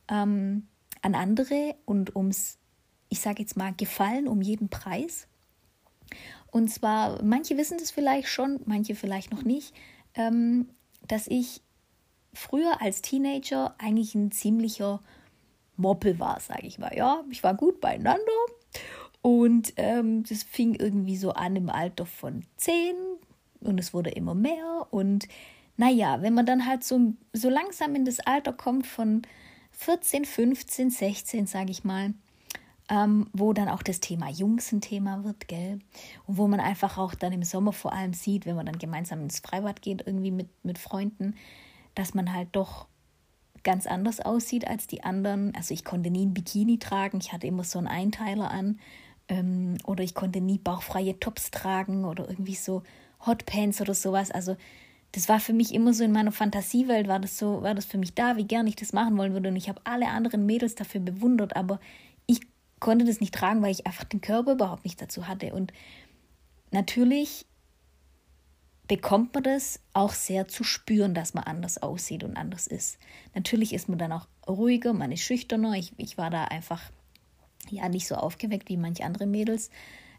ähm, 0.09 0.67
an 1.03 1.15
andere 1.15 1.77
und 1.85 2.17
ums 2.17 2.59
ich 3.09 3.21
sage 3.21 3.43
jetzt 3.43 3.57
mal, 3.57 3.73
gefallen 3.75 4.29
um 4.29 4.43
jeden 4.43 4.69
Preis. 4.69 5.27
Und 6.51 6.69
zwar, 6.69 7.23
manche 7.23 7.57
wissen 7.57 7.79
das 7.79 7.91
vielleicht 7.91 8.29
schon, 8.29 8.61
manche 8.65 8.95
vielleicht 8.95 9.31
noch 9.31 9.43
nicht, 9.43 9.75
ähm, 10.15 10.69
dass 11.07 11.27
ich 11.27 11.61
früher 12.33 12.81
als 12.81 13.03
Teenager 13.03 13.75
eigentlich 13.79 14.15
ein 14.15 14.31
ziemlicher 14.31 15.01
Moppel 15.77 16.19
war, 16.19 16.41
sage 16.41 16.67
ich 16.67 16.79
mal. 16.79 16.97
Ja, 16.97 17.25
ich 17.31 17.43
war 17.43 17.55
gut 17.55 17.81
beieinander 17.81 18.33
und 19.23 19.73
ähm, 19.77 20.25
das 20.25 20.43
fing 20.43 20.75
irgendwie 20.75 21.17
so 21.17 21.33
an 21.33 21.57
im 21.57 21.69
Alter 21.69 22.07
von 22.07 22.45
zehn 22.57 22.97
und 23.61 23.79
es 23.79 23.93
wurde 23.93 24.11
immer 24.11 24.35
mehr. 24.35 24.87
Und 24.91 25.29
naja, 25.77 26.23
wenn 26.23 26.35
man 26.35 26.47
dann 26.47 26.67
halt 26.67 26.85
so, 26.85 27.13
so 27.33 27.49
langsam 27.49 27.95
in 27.95 28.05
das 28.05 28.21
Alter 28.21 28.53
kommt 28.53 28.87
von 28.87 29.23
14, 29.73 30.25
15, 30.25 30.91
16, 30.91 31.47
sage 31.47 31.71
ich 31.71 31.85
mal, 31.85 32.15
ähm, 32.89 33.29
wo 33.33 33.53
dann 33.53 33.69
auch 33.69 33.83
das 33.83 34.01
Thema 34.01 34.31
Jungs 34.31 34.73
ein 34.73 34.81
Thema 34.81 35.25
wird, 35.25 35.49
gell? 35.49 35.81
Und 36.27 36.39
wo 36.39 36.47
man 36.47 36.61
einfach 36.61 36.99
auch 36.99 37.15
dann 37.15 37.33
im 37.33 37.43
Sommer 37.43 37.73
vor 37.73 37.93
allem 37.93 38.13
sieht, 38.13 38.47
wenn 38.47 38.57
man 38.57 38.67
dann 38.67 38.79
gemeinsam 38.79 39.23
ins 39.23 39.41
Freibad 39.41 39.83
geht, 39.83 40.07
irgendwie 40.07 40.31
mit, 40.31 40.49
mit 40.65 40.79
Freunden, 40.79 41.35
dass 41.95 42.15
man 42.15 42.33
halt 42.33 42.49
doch 42.53 42.87
ganz 43.65 43.87
anders 43.87 44.21
aussieht 44.21 44.69
als 44.69 44.87
die 44.87 45.03
anderen. 45.03 45.53
Also 45.57 45.75
ich 45.75 45.85
konnte 45.85 46.11
nie 46.11 46.27
ein 46.27 46.35
Bikini 46.35 46.79
tragen, 46.79 47.19
ich 47.21 47.33
hatte 47.33 47.49
immer 47.49 47.65
so 47.65 47.79
einen 47.79 47.89
Einteiler 47.89 48.51
an. 48.51 48.79
Ähm, 49.29 49.79
oder 49.85 50.05
ich 50.05 50.15
konnte 50.15 50.41
nie 50.41 50.59
bauchfreie 50.59 51.19
Tops 51.19 51.51
tragen 51.51 52.05
oder 52.05 52.29
irgendwie 52.29 52.55
so 52.55 52.85
Hotpants 53.27 53.81
oder 53.81 53.95
sowas. 53.95 54.31
Also 54.31 54.57
das 55.11 55.29
war 55.29 55.41
für 55.41 55.53
mich 55.53 55.75
immer 55.75 55.93
so 55.93 56.05
in 56.05 56.13
meiner 56.13 56.31
Fantasiewelt, 56.31 57.09
war 57.09 57.19
das 57.19 57.39
so, 57.39 57.63
war 57.63 57.75
das 57.75 57.87
für 57.87 57.99
mich 57.99 58.15
da, 58.15 58.37
wie 58.37 58.45
gern 58.45 58.67
ich 58.67 58.77
das 58.77 58.93
machen 58.93 59.17
wollen 59.17 59.33
würde. 59.33 59.49
Und 59.49 59.57
ich 59.57 59.69
habe 59.69 59.81
alle 59.83 60.09
anderen 60.09 60.47
Mädels 60.47 60.77
dafür 60.77 61.01
bewundert, 61.01 61.57
aber 61.57 61.81
konnte 62.87 63.05
das 63.05 63.21
nicht 63.21 63.35
tragen, 63.35 63.63
weil 63.63 63.73
ich 63.73 63.85
einfach 63.85 64.05
den 64.05 64.21
Körper 64.21 64.53
überhaupt 64.53 64.85
nicht 64.85 65.03
dazu 65.03 65.27
hatte. 65.27 65.53
Und 65.53 65.73
natürlich 66.71 67.45
bekommt 68.87 69.35
man 69.35 69.43
das 69.43 69.81
auch 69.93 70.13
sehr 70.13 70.47
zu 70.47 70.63
spüren, 70.63 71.13
dass 71.13 71.35
man 71.35 71.43
anders 71.43 71.83
aussieht 71.83 72.23
und 72.23 72.37
anders 72.37 72.69
ist. 72.69 72.99
Natürlich 73.35 73.75
ist 73.75 73.89
man 73.89 73.99
dann 73.99 74.13
auch 74.13 74.29
ruhiger, 74.47 74.93
man 74.93 75.11
ist 75.11 75.23
schüchterner. 75.23 75.73
Ich, 75.73 75.95
ich 75.97 76.17
war 76.17 76.31
da 76.31 76.45
einfach 76.45 76.81
ja 77.71 77.89
nicht 77.89 78.07
so 78.07 78.15
aufgeweckt 78.15 78.69
wie 78.69 78.77
manche 78.77 79.03
andere 79.03 79.27
Mädels. 79.27 79.71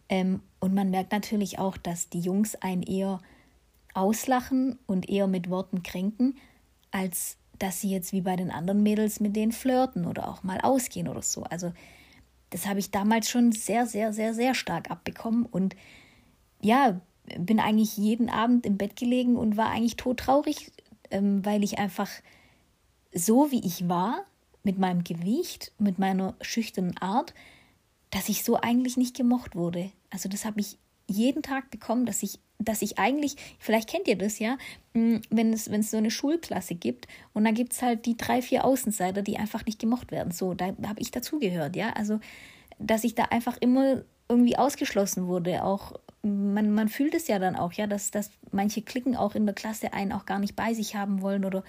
Ähm, 0.10 0.42
und 0.60 0.74
man 0.74 0.90
merkt 0.90 1.14
natürlich 1.14 1.60
auch, 1.60 1.78
dass 1.78 2.10
die 2.10 2.20
Jungs 2.20 2.56
einen 2.56 2.84
eher 2.84 3.22
auslachen 3.94 4.78
und 4.88 5.08
eher 5.08 5.28
mit 5.28 5.50
Worten 5.50 5.84
kränken, 5.84 6.38
als 6.92 7.38
dass 7.60 7.80
sie 7.80 7.92
jetzt 7.92 8.12
wie 8.12 8.22
bei 8.22 8.36
den 8.36 8.52
anderen 8.52 8.84
Mädels 8.84 9.22
mit 9.22 9.38
denen 9.38 9.54
flirten 9.54 10.06
oder 10.06 10.28
auch 10.28 10.44
mal 10.44 10.60
ausgehen 10.60 11.08
oder 11.08 11.22
so. 11.22 11.44
Also 11.44 11.72
das 12.50 12.66
habe 12.68 12.80
ich 12.80 12.92
damals 12.92 13.30
schon 13.30 13.52
sehr, 13.52 13.86
sehr, 13.86 14.14
sehr, 14.14 14.34
sehr 14.34 14.54
stark 14.54 14.90
abbekommen 14.90 15.46
und 15.46 15.76
ja, 16.62 17.00
bin 17.38 17.60
eigentlich 17.60 17.98
jeden 17.98 18.30
Abend 18.30 18.66
im 18.66 18.78
Bett 18.78 18.96
gelegen 18.96 19.36
und 19.36 19.58
war 19.58 19.70
eigentlich 19.70 19.98
todtraurig, 19.98 20.72
ähm, 21.12 21.46
weil 21.46 21.64
ich 21.64 21.78
einfach 21.78 22.10
so 23.14 23.52
wie 23.52 23.66
ich 23.66 23.90
war, 23.90 24.26
mit 24.64 24.78
meinem 24.78 25.04
Gewicht, 25.04 25.72
mit 25.78 25.98
meiner 25.98 26.36
schüchternen 26.42 26.98
Art, 26.98 27.34
dass 28.10 28.30
ich 28.30 28.44
so 28.44 28.60
eigentlich 28.60 28.98
nicht 28.98 29.16
gemocht 29.16 29.56
wurde. 29.56 29.92
Also 30.10 30.30
das 30.30 30.46
habe 30.46 30.60
ich 30.60 30.78
jeden 31.08 31.42
Tag 31.42 31.72
bekommen, 31.72 32.06
dass 32.06 32.24
ich, 32.24 32.40
dass 32.60 32.82
ich 32.82 33.00
eigentlich, 33.00 33.36
vielleicht 33.60 33.90
kennt 33.90 34.08
ihr 34.08 34.18
das 34.18 34.40
ja, 34.40 34.58
hm, 34.94 35.22
wenn 35.30 35.54
es, 35.54 35.72
wenn 35.72 35.82
es 35.82 35.92
so 35.92 35.98
eine 35.98 36.12
Schulklasse 36.12 36.76
gibt 36.76 37.08
und 37.34 37.46
da 37.46 37.52
gibt 37.52 37.74
es 37.74 37.82
halt 37.82 38.06
die 38.06 38.18
drei, 38.18 38.42
vier 38.42 38.66
Außenseiter, 38.66 39.22
die 39.22 39.38
einfach 39.38 39.66
nicht 39.66 39.80
gemocht 39.80 40.12
werden. 40.12 40.32
So, 40.32 40.54
da 40.54 40.68
habe 40.68 41.00
ich 41.00 41.12
dazugehört, 41.12 41.76
ja. 41.76 41.92
Also, 41.94 42.20
dass 42.80 43.04
ich 43.04 43.16
da 43.16 43.26
einfach 43.26 43.58
immer 43.58 44.04
irgendwie 44.30 44.58
ausgeschlossen 44.58 45.28
wurde. 45.28 45.64
Auch 45.64 45.94
man, 46.22 46.74
man 46.74 46.90
fühlt 46.90 47.16
es 47.16 47.28
ja 47.28 47.40
dann 47.40 47.56
auch, 47.56 47.74
ja, 47.74 47.88
dass, 47.88 48.12
dass 48.12 48.32
manche 48.52 48.82
Klicken 48.82 49.16
auch 49.16 49.36
in 49.36 49.46
der 49.46 49.56
Klasse 49.56 49.94
einen 49.94 50.12
auch 50.12 50.26
gar 50.26 50.40
nicht 50.40 50.56
bei 50.56 50.74
sich 50.74 50.96
haben 50.96 51.22
wollen 51.22 51.46
oder, 51.46 51.64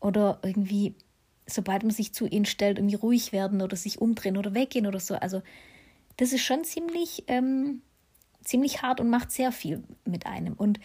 oder 0.00 0.40
irgendwie, 0.42 0.94
sobald 1.46 1.82
man 1.82 1.92
sich 1.92 2.12
zu 2.12 2.26
ihnen 2.26 2.46
stellt, 2.46 2.78
irgendwie 2.78 2.96
ruhig 2.96 3.32
werden 3.32 3.62
oder 3.62 3.76
sich 3.76 4.00
umdrehen 4.00 4.36
oder 4.36 4.54
weggehen 4.54 4.86
oder 4.86 5.00
so. 5.00 5.14
Also 5.14 5.42
das 6.16 6.32
ist 6.32 6.42
schon 6.42 6.64
ziemlich, 6.64 7.24
ähm, 7.28 7.82
ziemlich 8.46 8.82
hart 8.82 9.00
und 9.00 9.10
macht 9.10 9.30
sehr 9.30 9.52
viel 9.52 9.82
mit 10.04 10.26
einem. 10.26 10.54
Und 10.54 10.80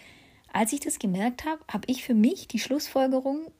als 0.52 0.72
ich 0.72 0.80
das 0.80 0.98
gemerkt 0.98 1.44
habe, 1.44 1.62
habe 1.70 1.84
ich 1.86 2.04
für 2.04 2.14
mich 2.14 2.48
die 2.48 2.58
Schlussfolgerung 2.58 3.50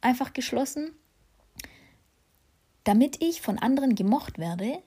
einfach 0.00 0.32
geschlossen, 0.32 0.92
damit 2.84 3.22
ich 3.22 3.42
von 3.42 3.58
anderen 3.58 3.94
gemocht 3.94 4.38
werde 4.38 4.82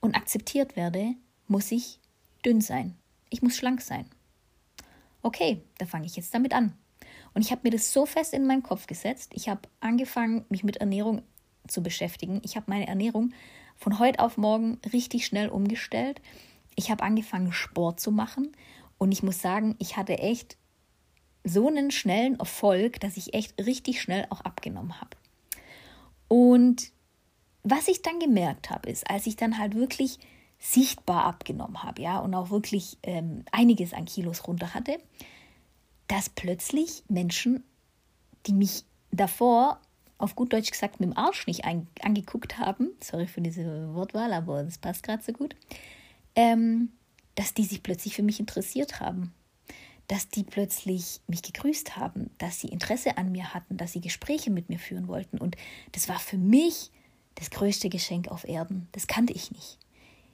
und 0.00 0.14
akzeptiert 0.14 0.76
werde, 0.76 1.14
muss 1.48 1.72
ich 1.72 1.98
dünn 2.44 2.60
sein. 2.60 2.96
Ich 3.30 3.42
muss 3.42 3.56
schlank 3.56 3.80
sein. 3.80 4.08
Okay, 5.22 5.62
da 5.78 5.86
fange 5.86 6.06
ich 6.06 6.14
jetzt 6.14 6.32
damit 6.32 6.54
an. 6.54 6.72
Und 7.34 7.42
ich 7.42 7.50
habe 7.50 7.62
mir 7.64 7.70
das 7.70 7.92
so 7.92 8.06
fest 8.06 8.32
in 8.32 8.46
meinen 8.46 8.62
Kopf 8.62 8.86
gesetzt. 8.86 9.32
Ich 9.34 9.48
habe 9.48 9.62
angefangen, 9.80 10.44
mich 10.48 10.62
mit 10.62 10.76
Ernährung 10.76 11.22
zu 11.66 11.82
beschäftigen. 11.82 12.40
Ich 12.44 12.56
habe 12.56 12.66
meine 12.68 12.86
Ernährung 12.86 13.32
von 13.76 13.98
heute 13.98 14.20
auf 14.20 14.36
morgen 14.36 14.78
richtig 14.92 15.26
schnell 15.26 15.48
umgestellt. 15.48 16.20
Ich 16.76 16.90
habe 16.90 17.02
angefangen, 17.02 17.52
Sport 17.52 17.98
zu 17.98 18.12
machen. 18.12 18.52
Und 18.98 19.12
ich 19.12 19.22
muss 19.22 19.40
sagen, 19.40 19.74
ich 19.78 19.96
hatte 19.96 20.18
echt 20.18 20.56
so 21.44 21.68
einen 21.68 21.90
schnellen 21.90 22.38
Erfolg, 22.38 23.00
dass 23.00 23.16
ich 23.16 23.34
echt 23.34 23.58
richtig 23.64 24.00
schnell 24.00 24.26
auch 24.30 24.40
abgenommen 24.42 25.00
habe. 25.00 25.16
Und 26.28 26.92
was 27.62 27.88
ich 27.88 28.02
dann 28.02 28.18
gemerkt 28.18 28.70
habe, 28.70 28.88
ist, 28.88 29.08
als 29.10 29.26
ich 29.26 29.36
dann 29.36 29.58
halt 29.58 29.74
wirklich 29.74 30.18
sichtbar 30.58 31.24
abgenommen 31.24 31.82
habe, 31.82 32.02
ja, 32.02 32.18
und 32.18 32.34
auch 32.34 32.50
wirklich 32.50 32.98
ähm, 33.02 33.44
einiges 33.52 33.92
an 33.92 34.06
Kilos 34.06 34.46
runter 34.46 34.74
hatte, 34.74 34.98
dass 36.08 36.28
plötzlich 36.28 37.02
Menschen, 37.08 37.64
die 38.46 38.52
mich 38.52 38.84
davor 39.10 39.80
auf 40.18 40.34
gut 40.34 40.52
Deutsch 40.52 40.70
gesagt 40.70 40.98
mit 41.00 41.10
dem 41.10 41.16
Arsch 41.16 41.46
nicht 41.46 41.64
angeguckt 41.64 42.58
haben, 42.58 42.90
sorry 43.02 43.26
für 43.26 43.42
diese 43.42 43.94
Wortwahl, 43.94 44.32
aber 44.32 44.62
das 44.62 44.78
passt 44.78 45.02
gerade 45.02 45.22
so 45.22 45.32
gut, 45.32 45.54
ähm, 46.36 46.90
dass 47.34 47.54
die 47.54 47.64
sich 47.64 47.82
plötzlich 47.82 48.14
für 48.14 48.22
mich 48.22 48.38
interessiert 48.38 49.00
haben, 49.00 49.34
dass 50.08 50.28
die 50.28 50.44
plötzlich 50.44 51.20
mich 51.26 51.42
gegrüßt 51.42 51.96
haben, 51.96 52.30
dass 52.38 52.60
sie 52.60 52.68
Interesse 52.68 53.18
an 53.18 53.32
mir 53.32 53.54
hatten, 53.54 53.76
dass 53.76 53.92
sie 53.92 54.00
Gespräche 54.00 54.50
mit 54.50 54.68
mir 54.68 54.78
führen 54.78 55.08
wollten. 55.08 55.38
Und 55.38 55.56
das 55.92 56.08
war 56.08 56.18
für 56.18 56.38
mich 56.38 56.92
das 57.34 57.50
größte 57.50 57.88
Geschenk 57.88 58.28
auf 58.28 58.44
Erden. 58.44 58.88
Das 58.92 59.06
kannte 59.06 59.32
ich 59.32 59.50
nicht. 59.50 59.78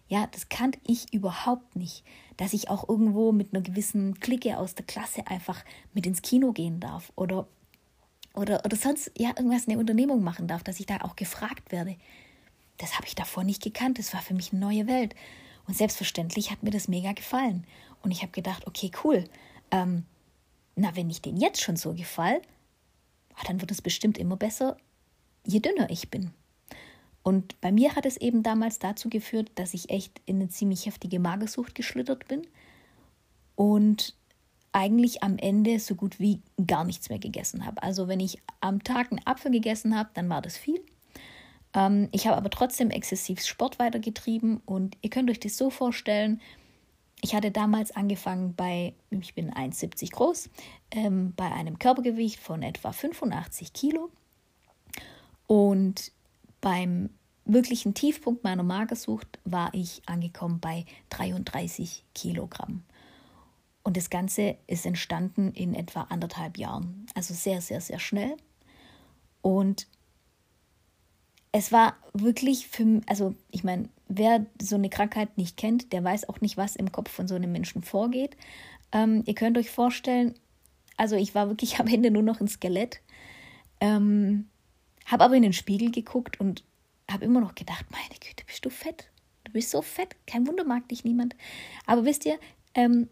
Ja, 0.09 0.27
das 0.27 0.51
kannte 0.51 0.79
ich 0.87 1.13
überhaupt 1.15 1.75
nicht, 1.75 2.05
dass 2.37 2.53
ich 2.53 2.69
auch 2.69 2.87
irgendwo 2.87 3.33
mit 3.33 3.55
einer 3.55 3.63
gewissen 3.63 4.21
Clique 4.21 4.59
aus 4.59 4.75
der 4.75 4.85
Klasse 4.85 5.27
einfach 5.27 5.65
mit 5.95 6.07
ins 6.07 6.21
Kino 6.21 6.53
gehen 6.53 6.81
darf 6.81 7.11
oder, 7.17 7.49
oder, 8.35 8.63
oder 8.65 8.77
sonst 8.77 9.11
ja, 9.17 9.29
irgendwas 9.29 9.65
in 9.65 9.71
der 9.71 9.79
Unternehmung 9.79 10.23
machen 10.23 10.49
darf, 10.49 10.63
dass 10.63 10.81
ich 10.81 10.87
da 10.87 10.99
auch 10.99 11.17
gefragt 11.17 11.73
werde. 11.73 11.97
Das 12.77 12.97
habe 12.97 13.07
ich 13.07 13.15
davor 13.15 13.43
nicht 13.43 13.63
gekannt. 13.63 13.99
Das 13.99 14.13
war 14.13 14.21
für 14.21 14.35
mich 14.35 14.53
eine 14.53 14.61
neue 14.61 14.87
Welt. 14.87 15.15
Und 15.67 15.77
selbstverständlich 15.77 16.51
hat 16.51 16.63
mir 16.63 16.71
das 16.71 16.89
mega 16.89 17.13
gefallen. 17.13 17.67
Und 18.03 18.11
ich 18.11 18.23
habe 18.23 18.33
gedacht, 18.33 18.67
okay, 18.67 18.91
cool. 19.05 19.25
Ähm, 19.71 20.05
na, 20.75 20.97
wenn 20.97 21.11
ich 21.11 21.23
denen 21.23 21.39
jetzt 21.39 21.61
schon 21.61 21.77
so 21.77 21.95
gefall, 21.95 22.41
dann 23.47 23.61
wird 23.61 23.71
es 23.71 23.83
bestimmt 23.83 24.19
immer 24.19 24.37
besser, 24.37 24.77
je 25.45 25.61
dünner 25.61 25.91
ich 25.91 26.11
bin. 26.11 26.33
Und 27.23 27.61
bei 27.61 27.71
mir 27.71 27.95
hat 27.95 28.05
es 28.05 28.17
eben 28.17 28.43
damals 28.43 28.79
dazu 28.79 29.09
geführt, 29.09 29.51
dass 29.55 29.75
ich 29.75 29.91
echt 29.91 30.21
in 30.27 30.37
eine 30.37 30.49
ziemlich 30.49 30.87
heftige 30.87 31.21
Magersucht 31.21 31.75
geschlittert 31.75 32.27
bin 32.27 32.47
und 33.55 34.17
eigentlich 34.73 35.23
am 35.23 35.39
Ende 35.39 35.79
so 35.79 35.95
gut 35.95 36.19
wie 36.19 36.41
gar 36.67 36.85
nichts 36.85 37.11
mehr 37.11 37.19
gegessen 37.19 37.65
habe. 37.65 37.83
Also 37.83 38.09
wenn 38.09 38.21
ich 38.21 38.39
am 38.61 38.83
Tag 38.83 39.13
einen 39.13 39.25
Apfel 39.25 39.53
gegessen 39.53 39.97
habe, 39.97 40.11
dann 40.15 40.29
war 40.29 40.43
das 40.43 40.57
viel. 40.57 40.81
Ähm, 41.75 42.09
ich 42.13 42.27
habe 42.27 42.37
aber 42.37 42.51
trotzdem 42.51 42.91
exzessiv 42.91 43.45
Sport 43.45 43.79
weitergetrieben 43.79 44.61
und 44.67 44.97
ihr 45.03 45.11
könnt 45.11 45.31
euch 45.31 45.41
das 45.41 45.57
so 45.57 45.71
vorstellen, 45.71 46.41
ich 47.25 47.35
hatte 47.37 47.53
damals 47.53 47.93
angefangen 47.93 48.55
bei, 48.55 48.95
ich 49.11 49.35
bin 49.35 49.53
1,70 49.53 50.11
groß, 50.11 50.51
ähm, 50.91 51.33
bei 51.37 51.51
einem 51.53 51.79
Körpergewicht 51.79 52.41
von 52.41 52.63
etwa 52.63 52.91
85 52.91 53.73
Kilo. 53.73 54.11
Und 55.47 56.11
beim 56.61 57.11
wirklichen 57.45 57.95
Tiefpunkt 57.95 58.43
meiner 58.43 58.65
Magersucht 58.65 59.39
war 59.45 59.73
ich 59.73 60.03
angekommen 60.07 60.59
bei 60.59 60.85
33 61.11 62.05
Kilogramm. 62.13 62.83
Und 63.85 63.97
das 63.97 64.11
Ganze 64.11 64.57
ist 64.67 64.85
entstanden 64.85 65.53
in 65.53 65.75
etwa 65.75 66.03
anderthalb 66.03 66.59
Jahren. 66.59 67.07
Also 67.15 67.35
sehr, 67.35 67.61
sehr, 67.61 67.81
sehr 67.81 68.01
schnell. 68.01 68.37
Und 69.43 69.87
es 71.53 71.71
war 71.71 71.97
wirklich 72.15 72.67
für 72.67 72.85
mich, 72.85 73.09
also 73.09 73.35
ich 73.51 73.63
meine, 73.63 73.89
wer 74.09 74.47
so 74.61 74.77
eine 74.77 74.89
Krankheit 74.89 75.37
nicht 75.37 75.57
kennt, 75.57 75.93
der 75.93 76.03
weiß 76.03 76.29
auch 76.29 76.41
nicht, 76.41 76.57
was 76.57 76.77
im 76.77 76.91
Kopf 76.91 77.11
von 77.11 77.29
so 77.29 77.35
einem 77.35 77.53
Menschen 77.53 77.83
vorgeht. 77.83 78.37
Ähm, 78.91 79.23
ihr 79.27 79.35
könnt 79.35 79.59
euch 79.59 79.71
vorstellen, 79.71 80.35
also 80.97 81.17
ich 81.17 81.35
war 81.35 81.49
wirklich 81.49 81.79
am 81.79 81.87
Ende 81.87 82.11
nur 82.11 82.23
noch 82.23 82.41
ein 82.41 82.49
Skelett. 82.49 83.01
Ähm, 83.81 84.49
habe 85.05 85.25
aber 85.25 85.37
in 85.37 85.43
den 85.43 85.53
Spiegel 85.53 85.91
geguckt 85.91 86.41
und 86.41 86.65
habe 87.11 87.25
immer 87.25 87.41
noch 87.41 87.55
gedacht, 87.55 87.85
meine 87.91 88.19
Güte, 88.21 88.45
bist 88.47 88.65
du 88.65 88.71
fett? 88.71 89.11
Du 89.45 89.53
bist 89.53 89.71
so 89.71 89.83
fett, 89.83 90.17
kein 90.27 90.47
Wunder 90.47 90.65
mag 90.65 90.89
dich 90.89 91.05
niemand. 91.05 91.37
Aber 91.85 92.05
wisst 92.05 92.25
ihr, 92.25 92.39
ähm, 92.75 93.09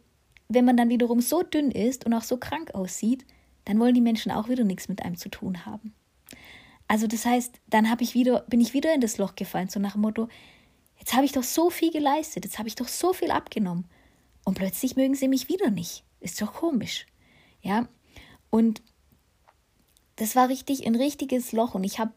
wenn 0.49 0.65
man 0.65 0.77
dann 0.77 0.89
wiederum 0.89 1.21
so 1.21 1.43
dünn 1.43 1.71
ist 1.71 2.07
und 2.07 2.15
auch 2.15 2.23
so 2.23 2.37
krank 2.39 2.75
aussieht, 2.75 3.27
dann 3.65 3.79
wollen 3.79 3.95
die 3.95 4.01
Menschen 4.01 4.33
auch 4.33 4.49
wieder 4.49 4.65
nichts 4.65 4.89
mit 4.89 5.03
einem 5.03 5.17
zu 5.17 5.29
tun 5.29 5.67
haben. 5.67 5.93
Also 6.91 7.07
das 7.07 7.25
heißt, 7.25 7.61
dann 7.69 7.87
ich 8.01 8.15
wieder, 8.15 8.41
bin 8.49 8.61
ich 8.61 8.75
wieder 8.75 8.93
in 8.93 9.01
das 9.01 9.17
Loch 9.17 9.37
gefallen, 9.37 9.69
so 9.69 9.79
nach 9.79 9.93
dem 9.93 10.01
Motto, 10.01 10.27
jetzt 10.99 11.15
habe 11.15 11.25
ich 11.25 11.31
doch 11.31 11.45
so 11.45 11.71
viel 11.71 11.93
geleistet, 11.93 12.45
jetzt 12.45 12.59
habe 12.59 12.67
ich 12.67 12.75
doch 12.75 12.89
so 12.89 13.13
viel 13.13 13.31
abgenommen 13.31 13.87
und 14.45 14.55
plötzlich 14.55 14.97
mögen 14.97 15.15
sie 15.15 15.29
mich 15.29 15.49
wieder 15.49 15.71
nicht. 15.71 16.03
Ist 16.19 16.43
doch 16.43 16.53
komisch. 16.53 17.07
Ja? 17.63 17.87
Und 18.51 18.83
das 20.17 20.35
war 20.35 20.49
richtig 20.49 20.85
ein 20.85 20.97
richtiges 20.97 21.53
Loch 21.53 21.77
und 21.77 21.85
ich 21.85 22.01
habe 22.01 22.15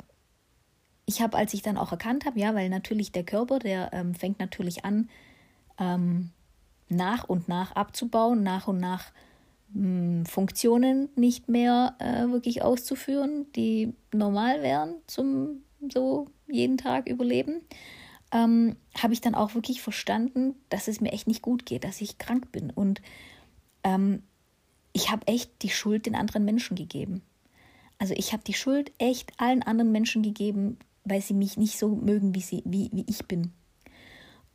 ich 1.05 1.21
habe, 1.21 1.37
als 1.37 1.53
ich 1.53 1.61
dann 1.61 1.77
auch 1.77 1.91
erkannt 1.91 2.25
habe, 2.25 2.39
ja, 2.39 2.55
weil 2.55 2.69
natürlich 2.69 3.11
der 3.11 3.25
Körper, 3.25 3.59
der 3.59 3.93
ähm, 3.93 4.15
fängt 4.15 4.39
natürlich 4.39 4.85
an, 4.85 5.07
ähm, 5.77 6.31
nach 6.89 7.25
und 7.25 7.47
nach 7.47 7.73
abzubauen, 7.73 8.41
nach 8.41 8.67
und 8.67 8.79
nach 8.79 9.11
Funktionen 10.25 11.09
nicht 11.15 11.49
mehr 11.49 11.95
äh, 11.99 12.31
wirklich 12.31 12.61
auszuführen, 12.61 13.51
die 13.55 13.93
normal 14.13 14.61
wären 14.61 14.95
zum 15.07 15.63
so 15.91 16.27
jeden 16.47 16.77
Tag 16.77 17.09
überleben, 17.09 17.61
ähm, 18.31 18.75
habe 18.97 19.13
ich 19.13 19.21
dann 19.21 19.35
auch 19.35 19.55
wirklich 19.55 19.81
verstanden, 19.81 20.55
dass 20.69 20.87
es 20.87 21.01
mir 21.01 21.11
echt 21.11 21.27
nicht 21.27 21.41
gut 21.41 21.65
geht, 21.65 21.83
dass 21.83 22.01
ich 22.01 22.17
krank 22.17 22.51
bin. 22.51 22.69
Und 22.69 23.01
ähm, 23.83 24.23
ich 24.93 25.11
habe 25.11 25.27
echt 25.27 25.51
die 25.61 25.69
Schuld 25.69 26.05
den 26.05 26.15
anderen 26.15 26.45
Menschen 26.45 26.75
gegeben. 26.75 27.21
Also 27.97 28.13
ich 28.15 28.33
habe 28.33 28.43
die 28.43 28.53
Schuld 28.53 28.91
echt 28.97 29.31
allen 29.37 29.63
anderen 29.63 29.91
Menschen 29.91 30.23
gegeben, 30.23 30.77
weil 31.03 31.21
sie 31.21 31.33
mich 31.33 31.57
nicht 31.57 31.77
so 31.77 31.89
mögen, 31.89 32.35
wie, 32.35 32.41
sie, 32.41 32.61
wie, 32.65 32.89
wie 32.91 33.05
ich 33.07 33.25
bin. 33.25 33.51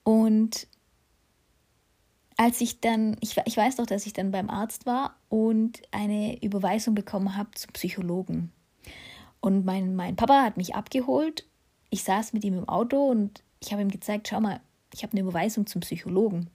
Und 0.03 0.69
als 2.39 2.61
ich 2.61 2.81
dann, 2.81 3.17
ich, 3.21 3.37
ich 3.45 3.57
weiß 3.57 3.77
doch, 3.77 3.87
dass 3.87 4.07
ich 4.07 4.13
dann 4.13 4.31
beim 4.31 4.49
Arzt 4.49 4.87
war 4.87 5.17
und 5.29 5.83
eine 5.91 6.41
Überweisung 6.41 6.95
bekommen 6.95 7.37
habe 7.37 7.51
zum 7.55 7.73
Psychologen. 7.73 8.53
Und 9.41 9.65
mein, 9.65 9.97
mein 9.97 10.15
Papa 10.15 10.45
hat 10.45 10.57
mich 10.57 10.77
abgeholt. 10.77 11.45
Ich 11.91 12.05
saß 12.05 12.33
mit 12.33 12.45
ihm 12.45 12.57
im 12.57 12.69
Auto 12.69 13.11
und 13.11 13.43
ich 13.61 13.73
habe 13.73 13.83
ihm 13.83 13.91
gezeigt, 13.91 14.29
schau 14.29 14.41
mal, 14.41 14.61
ich 14.95 15.03
habe 15.03 15.13
eine 15.13 15.23
Überweisung 15.23 15.67
zum 15.67 15.81
Psychologen. 15.81 16.49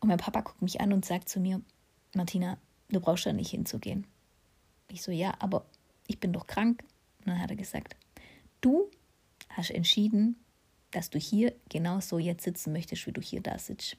Und 0.00 0.08
mein 0.08 0.18
Papa 0.18 0.42
guckt 0.42 0.60
mich 0.60 0.82
an 0.82 0.92
und 0.92 1.06
sagt 1.06 1.30
zu 1.30 1.40
mir, 1.40 1.62
Martina, 2.14 2.58
du 2.90 3.00
brauchst 3.00 3.24
da 3.24 3.32
nicht 3.32 3.50
hinzugehen. 3.50 4.06
Ich 4.88 5.00
so, 5.00 5.12
ja, 5.12 5.32
aber 5.38 5.64
ich 6.08 6.20
bin 6.20 6.34
doch 6.34 6.46
krank. 6.46 6.84
Und 7.20 7.28
dann 7.28 7.40
hat 7.40 7.50
er 7.50 7.56
gesagt, 7.56 7.96
du 8.60 8.90
hast 9.48 9.70
entschieden, 9.70 10.36
dass 10.90 11.08
du 11.08 11.18
hier 11.18 11.54
genau 11.70 12.00
so 12.00 12.18
jetzt 12.18 12.44
sitzen 12.44 12.72
möchtest, 12.72 13.06
wie 13.06 13.12
du 13.12 13.22
hier 13.22 13.40
da 13.40 13.58
sitzt. 13.58 13.96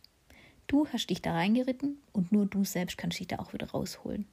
Du 0.72 0.88
hast 0.88 1.08
dich 1.08 1.22
da 1.22 1.34
reingeritten 1.34 1.98
und 2.14 2.32
nur 2.32 2.46
du 2.46 2.64
selbst 2.64 2.98
kannst 2.98 3.20
dich 3.20 3.28
da 3.28 3.40
auch 3.40 3.52
wieder 3.52 3.72
rausholen. 3.72 4.26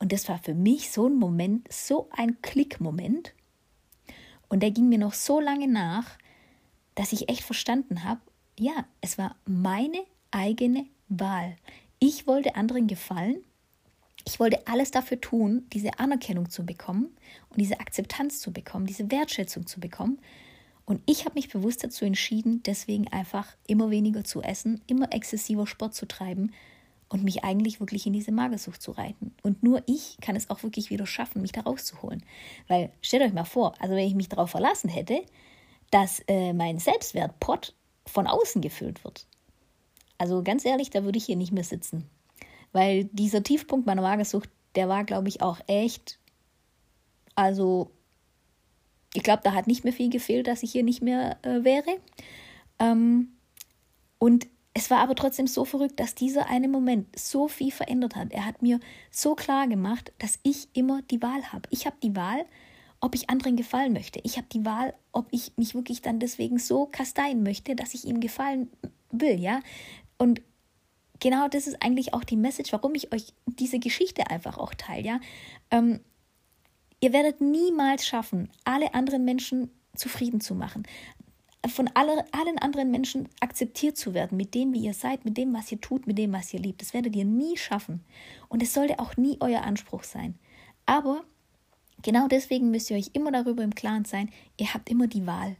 Und 0.00 0.10
das 0.10 0.28
war 0.28 0.40
für 0.40 0.52
mich 0.52 0.90
so 0.90 1.08
ein 1.08 1.14
Moment, 1.14 1.72
so 1.72 2.08
ein 2.10 2.42
Klickmoment. 2.42 3.32
Und 4.48 4.64
der 4.64 4.72
ging 4.72 4.88
mir 4.88 4.98
noch 4.98 5.14
so 5.14 5.38
lange 5.38 5.68
nach, 5.68 6.18
dass 6.96 7.12
ich 7.12 7.28
echt 7.28 7.44
verstanden 7.44 8.02
habe, 8.02 8.20
ja, 8.58 8.84
es 9.00 9.16
war 9.16 9.36
meine 9.46 10.02
eigene 10.32 10.86
Wahl. 11.08 11.54
Ich 12.00 12.26
wollte 12.26 12.56
anderen 12.56 12.88
gefallen. 12.88 13.44
Ich 14.26 14.40
wollte 14.40 14.66
alles 14.66 14.90
dafür 14.90 15.20
tun, 15.20 15.68
diese 15.72 16.00
Anerkennung 16.00 16.50
zu 16.50 16.66
bekommen 16.66 17.16
und 17.50 17.60
diese 17.60 17.78
Akzeptanz 17.78 18.40
zu 18.40 18.52
bekommen, 18.52 18.86
diese 18.86 19.08
Wertschätzung 19.12 19.68
zu 19.68 19.78
bekommen. 19.78 20.18
Und 20.84 21.00
ich 21.06 21.24
habe 21.24 21.34
mich 21.34 21.48
bewusst 21.48 21.84
dazu 21.84 22.04
entschieden, 22.04 22.62
deswegen 22.64 23.08
einfach 23.08 23.46
immer 23.66 23.90
weniger 23.90 24.24
zu 24.24 24.42
essen, 24.42 24.80
immer 24.86 25.12
exzessiver 25.12 25.66
Sport 25.66 25.94
zu 25.94 26.06
treiben 26.06 26.52
und 27.08 27.24
mich 27.24 27.44
eigentlich 27.44 27.78
wirklich 27.78 28.06
in 28.06 28.12
diese 28.12 28.32
Magersucht 28.32 28.80
zu 28.80 28.92
reiten. 28.92 29.34
Und 29.42 29.62
nur 29.62 29.82
ich 29.86 30.16
kann 30.20 30.34
es 30.34 30.50
auch 30.50 30.62
wirklich 30.62 30.90
wieder 30.90 31.06
schaffen, 31.06 31.42
mich 31.42 31.52
da 31.52 31.60
rauszuholen. 31.60 32.24
Weil 32.68 32.90
stellt 33.02 33.22
euch 33.22 33.32
mal 33.32 33.44
vor, 33.44 33.74
also 33.80 33.94
wenn 33.94 34.06
ich 34.06 34.14
mich 34.14 34.28
darauf 34.28 34.50
verlassen 34.50 34.88
hätte, 34.88 35.22
dass 35.90 36.20
äh, 36.26 36.52
mein 36.54 36.78
Selbstwertpot 36.78 37.74
von 38.06 38.26
außen 38.26 38.62
gefüllt 38.62 39.04
wird. 39.04 39.26
Also 40.18 40.42
ganz 40.42 40.64
ehrlich, 40.64 40.90
da 40.90 41.04
würde 41.04 41.18
ich 41.18 41.26
hier 41.26 41.36
nicht 41.36 41.52
mehr 41.52 41.64
sitzen. 41.64 42.08
Weil 42.72 43.04
dieser 43.12 43.42
Tiefpunkt 43.42 43.86
meiner 43.86 44.02
Magersucht, 44.02 44.48
der 44.74 44.88
war, 44.88 45.04
glaube 45.04 45.28
ich, 45.28 45.42
auch 45.42 45.60
echt, 45.66 46.18
also 47.34 47.90
ich 49.14 49.22
glaube, 49.22 49.42
da 49.44 49.52
hat 49.52 49.66
nicht 49.66 49.84
mehr 49.84 49.92
viel 49.92 50.10
gefehlt, 50.10 50.46
dass 50.46 50.62
ich 50.62 50.72
hier 50.72 50.82
nicht 50.82 51.02
mehr 51.02 51.38
äh, 51.42 51.64
wäre. 51.64 51.98
Ähm, 52.78 53.32
und 54.18 54.46
es 54.74 54.90
war 54.90 54.98
aber 54.98 55.14
trotzdem 55.14 55.46
so 55.46 55.64
verrückt, 55.64 56.00
dass 56.00 56.14
dieser 56.14 56.48
eine 56.48 56.68
Moment 56.68 57.18
so 57.18 57.46
viel 57.48 57.70
verändert 57.70 58.16
hat. 58.16 58.32
Er 58.32 58.46
hat 58.46 58.62
mir 58.62 58.80
so 59.10 59.34
klar 59.34 59.68
gemacht, 59.68 60.12
dass 60.18 60.38
ich 60.42 60.68
immer 60.72 61.02
die 61.02 61.20
Wahl 61.20 61.52
habe. 61.52 61.68
Ich 61.70 61.84
habe 61.84 61.96
die 62.02 62.16
Wahl, 62.16 62.46
ob 63.00 63.14
ich 63.14 63.28
anderen 63.28 63.56
gefallen 63.56 63.92
möchte. 63.92 64.20
Ich 64.22 64.38
habe 64.38 64.46
die 64.50 64.64
Wahl, 64.64 64.94
ob 65.10 65.26
ich 65.30 65.52
mich 65.56 65.74
wirklich 65.74 66.00
dann 66.00 66.20
deswegen 66.20 66.58
so 66.58 66.86
kasteien 66.86 67.42
möchte, 67.42 67.76
dass 67.76 67.94
ich 67.94 68.06
ihm 68.06 68.20
gefallen 68.20 68.70
will, 69.10 69.38
ja. 69.38 69.60
Und 70.16 70.40
genau 71.20 71.48
das 71.48 71.66
ist 71.66 71.82
eigentlich 71.82 72.14
auch 72.14 72.24
die 72.24 72.36
Message, 72.36 72.72
warum 72.72 72.94
ich 72.94 73.12
euch 73.12 73.34
diese 73.46 73.78
Geschichte 73.78 74.30
einfach 74.30 74.56
auch 74.56 74.72
teile, 74.72 75.06
ja. 75.06 75.20
Ähm, 75.70 76.00
Ihr 77.02 77.12
werdet 77.12 77.40
niemals 77.40 78.06
schaffen, 78.06 78.48
alle 78.64 78.94
anderen 78.94 79.24
Menschen 79.24 79.70
zufrieden 79.96 80.40
zu 80.40 80.54
machen, 80.54 80.84
von 81.66 81.90
alle, 81.94 82.24
allen 82.32 82.58
anderen 82.60 82.92
Menschen 82.92 83.28
akzeptiert 83.40 83.96
zu 83.96 84.14
werden, 84.14 84.36
mit 84.36 84.54
dem, 84.54 84.72
wie 84.72 84.84
ihr 84.84 84.94
seid, 84.94 85.24
mit 85.24 85.36
dem, 85.36 85.52
was 85.52 85.72
ihr 85.72 85.80
tut, 85.80 86.06
mit 86.06 86.16
dem, 86.16 86.32
was 86.32 86.54
ihr 86.54 86.60
liebt. 86.60 86.80
Das 86.80 86.94
werdet 86.94 87.16
ihr 87.16 87.24
nie 87.24 87.56
schaffen. 87.56 88.04
Und 88.48 88.62
es 88.62 88.72
sollte 88.72 89.00
auch 89.00 89.16
nie 89.16 89.36
euer 89.40 89.62
Anspruch 89.62 90.04
sein. 90.04 90.38
Aber 90.86 91.24
genau 92.02 92.28
deswegen 92.28 92.70
müsst 92.70 92.88
ihr 92.88 92.96
euch 92.96 93.10
immer 93.14 93.32
darüber 93.32 93.64
im 93.64 93.74
Klaren 93.74 94.04
sein, 94.04 94.30
ihr 94.56 94.72
habt 94.72 94.88
immer 94.88 95.08
die 95.08 95.26
Wahl. 95.26 95.56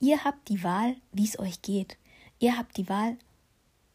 Ihr 0.00 0.24
habt 0.24 0.48
die 0.48 0.64
Wahl, 0.64 0.96
wie 1.12 1.24
es 1.24 1.38
euch 1.38 1.60
geht. 1.60 1.98
Ihr 2.38 2.56
habt 2.56 2.78
die 2.78 2.88
Wahl, 2.88 3.18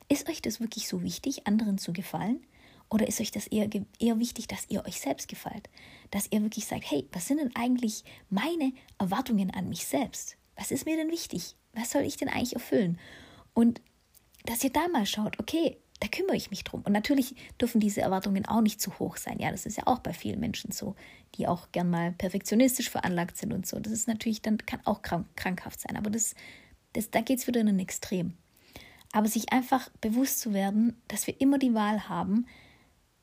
ist 0.08 0.30
euch 0.30 0.44
das 0.44 0.60
wirklich 0.60 0.88
so 0.88 1.02
wichtig, 1.02 1.48
anderen 1.48 1.80
zu 1.80 1.94
gefallen? 1.94 2.46
Oder 2.92 3.08
ist 3.08 3.22
euch 3.22 3.32
das 3.32 3.48
eher, 3.48 3.70
eher 4.00 4.20
wichtig, 4.20 4.48
dass 4.48 4.70
ihr 4.70 4.86
euch 4.86 5.00
selbst 5.00 5.30
gefällt? 5.30 5.70
Dass 6.12 6.30
ihr 6.30 6.42
wirklich 6.42 6.66
sagt, 6.66 6.92
hey, 6.92 7.08
was 7.14 7.26
sind 7.26 7.40
denn 7.40 7.56
eigentlich 7.56 8.04
meine 8.30 8.74
Erwartungen 9.00 9.50
an 9.52 9.70
mich 9.70 9.88
selbst? 9.88 10.36
Was 10.58 10.72
ist 10.72 10.86
mir 10.86 10.98
denn 10.98 11.10
wichtig? 11.10 11.56
Was 11.74 11.92
soll 11.92 12.02
ich 12.02 12.18
denn 12.18 12.28
eigentlich 12.28 12.54
erfüllen? 12.54 13.00
Und 13.54 13.82
dass 14.46 14.64
ihr 14.64 14.72
da 14.72 14.90
mal 14.90 15.06
schaut, 15.06 15.40
okay, 15.40 15.78
da 16.02 16.10
kümmere 16.10 16.36
ich 16.36 16.50
mich 16.50 16.66
drum. 16.66 16.82
Und 16.82 16.92
natürlich 16.92 17.36
dürfen 17.62 17.80
diese 17.80 18.02
Erwartungen 18.02 18.46
auch 18.46 18.60
nicht 18.60 18.82
zu 18.82 19.00
hoch 19.00 19.16
sein. 19.16 19.40
Ja, 19.40 19.52
das 19.52 19.66
ist 19.66 19.78
ja 19.78 19.88
auch 19.88 20.00
bei 20.00 20.12
vielen 20.14 20.42
Menschen 20.42 20.74
so, 20.74 20.96
die 21.36 21.48
auch 21.48 21.72
gern 21.72 21.90
mal 21.90 22.12
perfektionistisch 22.12 22.90
veranlagt 22.90 23.38
sind 23.38 23.54
und 23.54 23.66
so. 23.66 23.80
Das 23.80 23.94
ist 23.94 24.10
natürlich 24.10 24.42
dann, 24.42 24.58
kann 24.58 24.82
auch 24.84 25.02
krank, 25.02 25.28
krankhaft 25.38 25.80
sein. 25.80 25.96
Aber 25.96 26.10
das, 26.10 26.36
das, 26.92 27.10
da 27.10 27.22
geht 27.22 27.40
es 27.40 27.48
wieder 27.48 27.62
in 27.62 27.70
ein 27.70 27.80
Extrem. 27.80 28.34
Aber 29.14 29.28
sich 29.28 29.54
einfach 29.54 29.90
bewusst 30.02 30.42
zu 30.42 30.54
werden, 30.54 31.00
dass 31.08 31.28
wir 31.28 31.40
immer 31.40 31.58
die 31.58 31.74
Wahl 31.74 32.10
haben, 32.10 32.48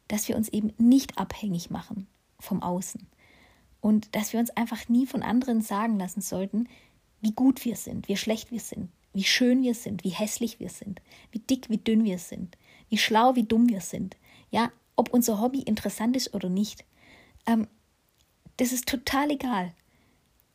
dass 0.08 0.28
wir 0.28 0.36
uns 0.36 0.48
eben 0.48 0.72
nicht 0.78 1.18
abhängig 1.18 1.70
machen 1.70 2.06
vom 2.40 2.62
Außen 2.62 3.06
und 3.80 4.14
dass 4.14 4.32
wir 4.32 4.40
uns 4.40 4.50
einfach 4.50 4.88
nie 4.88 5.06
von 5.06 5.22
anderen 5.22 5.60
sagen 5.60 5.98
lassen 5.98 6.20
sollten, 6.20 6.68
wie 7.20 7.32
gut 7.32 7.64
wir 7.64 7.76
sind, 7.76 8.08
wie 8.08 8.16
schlecht 8.16 8.50
wir 8.50 8.60
sind, 8.60 8.90
wie 9.12 9.24
schön 9.24 9.62
wir 9.62 9.74
sind, 9.74 10.04
wie 10.04 10.10
hässlich 10.10 10.60
wir 10.60 10.68
sind, 10.68 11.00
wie 11.32 11.40
dick, 11.40 11.68
wie 11.70 11.78
dünn 11.78 12.04
wir 12.04 12.18
sind, 12.18 12.56
wie 12.88 12.98
schlau, 12.98 13.34
wie 13.34 13.44
dumm 13.44 13.68
wir 13.68 13.80
sind. 13.80 14.16
Ja, 14.50 14.70
ob 14.96 15.12
unser 15.12 15.40
Hobby 15.40 15.60
interessant 15.60 16.16
ist 16.16 16.34
oder 16.34 16.48
nicht. 16.48 16.84
Ähm, 17.46 17.66
das 18.56 18.72
ist 18.72 18.86
total 18.86 19.30
egal. 19.30 19.74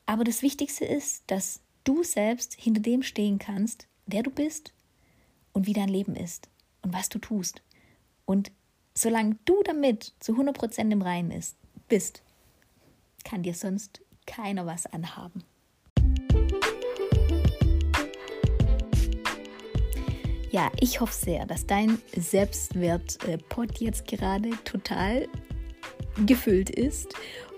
Aber 0.06 0.24
das 0.24 0.42
Wichtigste 0.42 0.84
ist, 0.84 1.24
dass 1.26 1.60
du 1.84 2.02
selbst 2.02 2.54
hinter 2.54 2.80
dem 2.80 3.02
stehen 3.02 3.38
kannst, 3.38 3.86
wer 4.06 4.22
du 4.22 4.30
bist 4.30 4.72
und 5.52 5.66
wie 5.66 5.72
dein 5.72 5.88
Leben 5.88 6.16
ist 6.16 6.48
und 6.82 6.92
was 6.92 7.08
du 7.08 7.18
tust. 7.18 7.62
Und 8.26 8.52
solange 8.96 9.36
du 9.44 9.62
damit 9.64 10.14
zu 10.20 10.32
100% 10.32 10.90
im 10.90 11.02
Reinen 11.02 11.32
ist, 11.32 11.56
bist, 11.88 12.22
kann 13.24 13.42
dir 13.42 13.54
sonst 13.54 14.00
keiner 14.26 14.66
was 14.66 14.86
anhaben. 14.86 15.44
Ja, 20.50 20.70
ich 20.78 21.00
hoffe 21.00 21.12
sehr, 21.12 21.46
dass 21.46 21.66
dein 21.66 21.98
Selbstwertpot 22.16 23.78
jetzt 23.78 24.06
gerade 24.06 24.50
total 24.64 25.28
gefüllt 26.26 26.70
ist, 26.70 27.12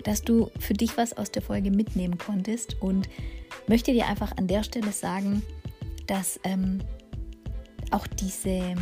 dass 0.05 0.23
du 0.23 0.51
für 0.59 0.73
dich 0.73 0.97
was 0.97 1.15
aus 1.15 1.31
der 1.31 1.43
Folge 1.43 1.71
mitnehmen 1.71 2.17
konntest 2.17 2.81
und 2.81 3.11
möchte 3.67 3.93
dir 3.93 4.07
einfach 4.07 4.35
an 4.39 4.47
der 4.47 4.63
Stelle 4.63 4.93
sagen, 4.93 5.43
dass 6.07 6.41
ähm, 6.45 6.81
auch 7.93 8.07
diese 8.07 8.75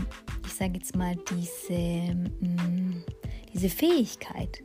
ich 0.54 0.58
sage 0.58 0.74
jetzt 0.74 0.94
mal, 0.94 1.16
diese, 1.30 2.14
mm, 2.14 3.02
diese 3.52 3.68
Fähigkeit, 3.68 4.62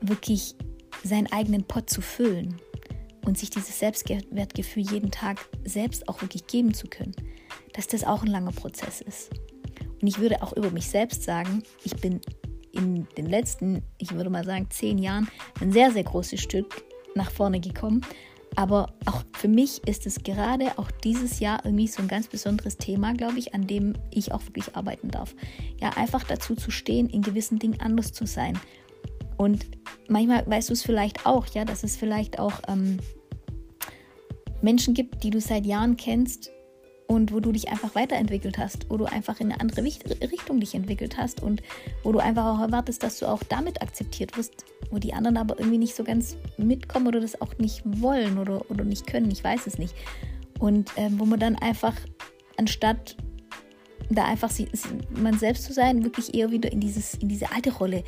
wirklich 0.00 0.54
seinen 1.02 1.26
eigenen 1.32 1.64
Pott 1.64 1.90
zu 1.90 2.00
füllen 2.00 2.60
und 3.24 3.38
sich 3.38 3.50
dieses 3.50 3.78
Selbstwertgefühl 3.78 4.84
jeden 4.84 5.10
Tag 5.10 5.48
selbst 5.64 6.08
auch 6.08 6.22
wirklich 6.22 6.46
geben 6.46 6.74
zu 6.74 6.86
können, 6.86 7.14
dass 7.72 7.86
das 7.86 8.04
auch 8.04 8.22
ein 8.22 8.30
langer 8.30 8.52
Prozess 8.52 9.00
ist. 9.00 9.30
Und 10.00 10.06
ich 10.06 10.18
würde 10.18 10.42
auch 10.42 10.52
über 10.52 10.70
mich 10.70 10.88
selbst 10.88 11.24
sagen, 11.24 11.62
ich 11.84 11.96
bin 11.96 12.20
in 12.72 13.08
den 13.16 13.26
letzten, 13.26 13.82
ich 13.98 14.12
würde 14.12 14.30
mal 14.30 14.44
sagen, 14.44 14.68
zehn 14.70 14.98
Jahren 14.98 15.28
ein 15.60 15.72
sehr, 15.72 15.90
sehr 15.90 16.04
großes 16.04 16.40
Stück 16.40 16.84
nach 17.14 17.30
vorne 17.30 17.60
gekommen. 17.60 18.02
Aber 18.56 18.92
auch 19.06 19.22
für 19.32 19.48
mich 19.48 19.86
ist 19.86 20.06
es 20.06 20.22
gerade 20.22 20.78
auch 20.78 20.90
dieses 20.90 21.40
Jahr 21.40 21.64
irgendwie 21.64 21.88
so 21.88 22.02
ein 22.02 22.08
ganz 22.08 22.28
besonderes 22.28 22.76
Thema, 22.76 23.12
glaube 23.14 23.38
ich, 23.38 23.54
an 23.54 23.66
dem 23.66 23.94
ich 24.10 24.32
auch 24.32 24.44
wirklich 24.46 24.76
arbeiten 24.76 25.08
darf. 25.10 25.34
Ja, 25.80 25.90
einfach 25.90 26.24
dazu 26.24 26.54
zu 26.54 26.70
stehen, 26.70 27.08
in 27.08 27.22
gewissen 27.22 27.58
Dingen 27.58 27.80
anders 27.80 28.12
zu 28.12 28.26
sein. 28.26 28.58
Und 29.36 29.66
manchmal 30.08 30.46
weißt 30.46 30.68
du 30.68 30.72
es 30.74 30.82
vielleicht 30.82 31.26
auch, 31.26 31.46
ja, 31.48 31.64
dass 31.64 31.82
es 31.82 31.96
vielleicht 31.96 32.38
auch 32.38 32.54
ähm, 32.68 32.98
Menschen 34.62 34.94
gibt, 34.94 35.24
die 35.24 35.30
du 35.30 35.40
seit 35.40 35.66
Jahren 35.66 35.96
kennst, 35.96 36.50
und 37.06 37.32
wo 37.32 37.40
du 37.40 37.52
dich 37.52 37.68
einfach 37.68 37.94
weiterentwickelt 37.94 38.58
hast, 38.58 38.90
wo 38.90 38.96
du 38.96 39.04
einfach 39.04 39.40
in 39.40 39.52
eine 39.52 39.60
andere 39.60 39.84
Richtung 39.84 40.60
dich 40.60 40.74
entwickelt 40.74 41.16
hast 41.18 41.42
und 41.42 41.62
wo 42.02 42.12
du 42.12 42.18
einfach 42.18 42.46
auch 42.46 42.60
erwartest, 42.60 43.02
dass 43.02 43.18
du 43.18 43.26
auch 43.26 43.42
damit 43.42 43.82
akzeptiert 43.82 44.36
wirst, 44.36 44.64
wo 44.90 44.98
die 44.98 45.12
anderen 45.12 45.36
aber 45.36 45.58
irgendwie 45.58 45.78
nicht 45.78 45.94
so 45.94 46.04
ganz 46.04 46.36
mitkommen 46.56 47.06
oder 47.06 47.20
das 47.20 47.40
auch 47.40 47.58
nicht 47.58 47.82
wollen 47.84 48.38
oder, 48.38 48.70
oder 48.70 48.84
nicht 48.84 49.06
können, 49.06 49.30
ich 49.30 49.44
weiß 49.44 49.66
es 49.66 49.78
nicht. 49.78 49.94
Und 50.58 50.96
äh, 50.96 51.10
wo 51.12 51.24
man 51.24 51.40
dann 51.40 51.56
einfach, 51.56 51.94
anstatt 52.56 53.16
da 54.10 54.24
einfach 54.24 54.50
man 55.10 55.38
selbst 55.38 55.64
zu 55.64 55.72
sein, 55.72 56.04
wirklich 56.04 56.34
eher 56.34 56.50
wieder 56.50 56.70
in, 56.70 56.80
dieses, 56.80 57.14
in 57.14 57.28
diese 57.28 57.50
alte 57.52 57.72
Rolle 57.72 58.04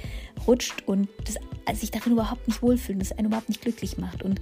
rutscht 0.46 0.86
und 0.86 1.08
das, 1.24 1.36
also 1.64 1.80
sich 1.80 1.90
darin 1.90 2.12
überhaupt 2.12 2.46
nicht 2.46 2.62
wohlfühlen, 2.62 2.98
das 2.98 3.12
einen 3.12 3.28
überhaupt 3.28 3.48
nicht 3.48 3.62
glücklich 3.62 3.98
macht. 3.98 4.22
Und 4.22 4.40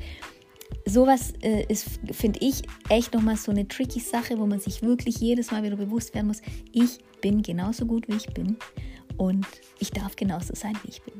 sowas 0.86 1.32
äh, 1.42 1.64
ist, 1.68 2.00
finde 2.12 2.40
ich, 2.40 2.62
echt 2.88 3.14
nochmal 3.14 3.36
so 3.36 3.50
eine 3.50 3.66
tricky 3.66 4.00
Sache, 4.00 4.38
wo 4.38 4.46
man 4.46 4.60
sich 4.60 4.82
wirklich 4.82 5.16
jedes 5.18 5.50
Mal 5.50 5.62
wieder 5.62 5.76
bewusst 5.76 6.14
werden 6.14 6.28
muss, 6.28 6.42
ich 6.72 6.98
bin 7.20 7.42
genauso 7.42 7.86
gut, 7.86 8.08
wie 8.08 8.16
ich 8.16 8.26
bin 8.26 8.56
und 9.16 9.46
ich 9.78 9.90
darf 9.90 10.16
genauso 10.16 10.54
sein, 10.54 10.76
wie 10.82 10.90
ich 10.90 11.02
bin. 11.02 11.14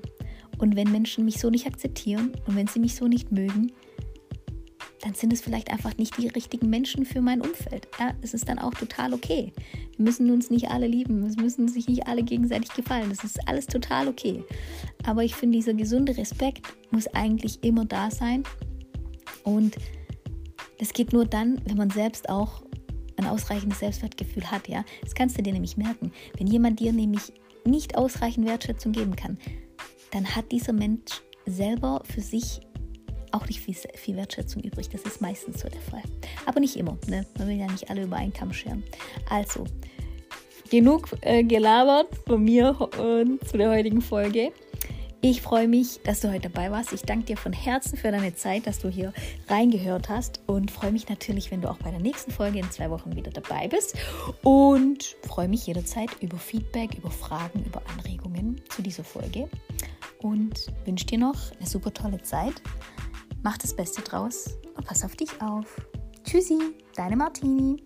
Und 0.59 0.77
wenn 0.77 0.91
Menschen 0.93 1.25
mich 1.25 1.41
so 1.41 1.51
nicht 1.51 1.67
akzeptieren 1.67 2.33
und 2.47 2.57
wenn 2.57 2.67
sie 2.67 2.79
mich 2.79 2.95
so 2.95 3.09
nicht 3.09 3.33
mögen, 3.33 3.73
dann 5.01 5.15
sind 5.15 5.33
es 5.35 5.43
vielleicht 5.43 5.71
einfach 5.71 5.99
nicht 5.99 6.17
die 6.17 6.29
richtigen 6.29 6.71
Menschen 6.71 7.05
für 7.05 7.21
mein 7.21 7.43
Umfeld. 7.43 7.89
Ja, 8.01 8.15
es 8.23 8.33
ist 8.33 8.49
dann 8.49 8.59
auch 8.59 8.73
total 8.73 9.13
okay. 9.13 9.53
Wir 9.97 10.05
müssen 10.05 10.31
uns 10.31 10.49
nicht 10.49 10.71
alle 10.71 10.87
lieben, 10.87 11.23
es 11.25 11.37
müssen 11.37 11.69
sich 11.69 11.89
nicht 11.89 12.07
alle 12.07 12.23
gegenseitig 12.23 12.73
gefallen. 12.73 13.11
Das 13.11 13.23
ist 13.23 13.47
alles 13.47 13.67
total 13.67 14.09
okay. 14.09 14.43
Aber 15.05 15.23
ich 15.23 15.35
finde, 15.35 15.59
dieser 15.59 15.75
gesunde 15.75 16.17
Respekt 16.17 16.67
muss 16.91 17.07
eigentlich 17.09 17.63
immer 17.63 17.85
da 17.85 18.11
sein 18.11 18.45
und 19.45 19.77
das 20.79 20.93
geht 20.93 21.13
nur 21.13 21.25
dann, 21.25 21.61
wenn 21.67 21.77
man 21.77 21.91
selbst 21.91 22.29
auch 22.29 22.63
ein 23.17 23.27
ausreichendes 23.27 23.79
Selbstwertgefühl 23.79 24.51
hat, 24.51 24.69
ja. 24.69 24.85
Das 25.03 25.15
kannst 25.15 25.39
du 25.39 25.43
dir 25.43 25.53
nämlich 25.53 25.77
merken. 25.77 26.13
Wenn 26.37 26.47
jemand 26.47 26.81
dir 26.81 26.93
nämlich 26.93 27.33
nicht 27.65 27.97
ausreichend 27.97 28.47
Wertschätzung 28.47 28.93
geben 28.93 29.15
kann, 29.17 29.39
dann 30.11 30.35
hat 30.35 30.51
dieser 30.53 30.73
Mensch 30.73 31.23
selber 31.47 32.03
für 32.05 32.21
sich 32.21 32.61
auch 33.33 33.47
nicht 33.47 33.61
viel, 33.61 33.75
viel 33.95 34.17
Wertschätzung 34.17 34.63
übrig. 34.63 34.89
Das 34.89 35.03
ist 35.03 35.21
meistens 35.21 35.61
so 35.61 35.69
der 35.69 35.81
Fall. 35.81 36.03
Aber 36.47 36.61
nicht 36.61 36.77
immer. 36.77 36.97
Ne? 37.09 37.27
Man 37.39 37.49
will 37.49 37.57
ja 37.57 37.67
nicht 37.67 37.91
alle 37.91 38.05
über 38.05 38.17
einen 38.17 38.33
Kamm 38.33 38.53
scheren. 38.53 38.85
Also, 39.29 39.65
genug 40.71 41.09
äh, 41.23 41.43
gelabert 41.43 42.09
von 42.27 42.45
mir 42.45 42.77
äh, 42.99 43.47
zu 43.47 43.59
der 43.59 43.71
heutigen 43.71 44.01
Folge. 44.01 44.53
Ich 45.27 45.41
freue 45.41 45.69
mich, 45.69 46.03
dass 46.03 46.21
du 46.21 46.29
heute 46.29 46.51
dabei 46.51 46.71
warst. 46.71 46.93
Ich 46.93 47.01
danke 47.01 47.25
dir 47.25 47.39
von 47.39 47.55
Herzen 47.55 47.97
für 47.97 48.11
deine 48.11 48.35
Zeit, 48.35 48.67
dass 48.67 48.81
du 48.81 48.91
hier 48.91 49.15
reingehört 49.49 50.11
hast 50.11 50.41
und 50.47 50.71
freue 50.71 50.93
mich 50.93 51.09
natürlich, 51.09 51.51
wenn 51.51 51.63
du 51.63 51.71
auch 51.71 51.79
bei 51.79 51.91
der 51.91 51.99
nächsten 51.99 52.31
Folge 52.31 52.59
in 52.59 52.71
zwei 52.71 52.91
Wochen 52.91 53.17
wieder 53.17 53.31
dabei 53.31 53.67
bist 53.69 53.97
und 54.43 55.17
freue 55.27 55.49
mich 55.49 55.67
jederzeit 55.67 56.11
über 56.21 56.37
Feedback, 56.37 56.99
über 56.99 57.11
Fragen, 57.11 57.65
über 57.65 57.81
Anregungen 57.97 58.61
zu 58.69 58.83
dieser 58.83 59.03
Folge 59.03 59.49
und 60.19 60.71
wünsche 60.85 61.07
dir 61.07 61.17
noch 61.17 61.53
eine 61.59 61.67
super 61.67 61.95
tolle 61.95 62.21
Zeit. 62.21 62.61
Mach 63.43 63.57
das 63.57 63.75
Beste 63.75 64.03
draus 64.03 64.59
und 64.77 64.85
pass 64.85 65.07
auf 65.07 65.17
dich 65.17 65.31
auf. 65.41 65.81
Tschüssi, 66.25 66.59
deine 66.97 67.17
Martini. 67.17 67.83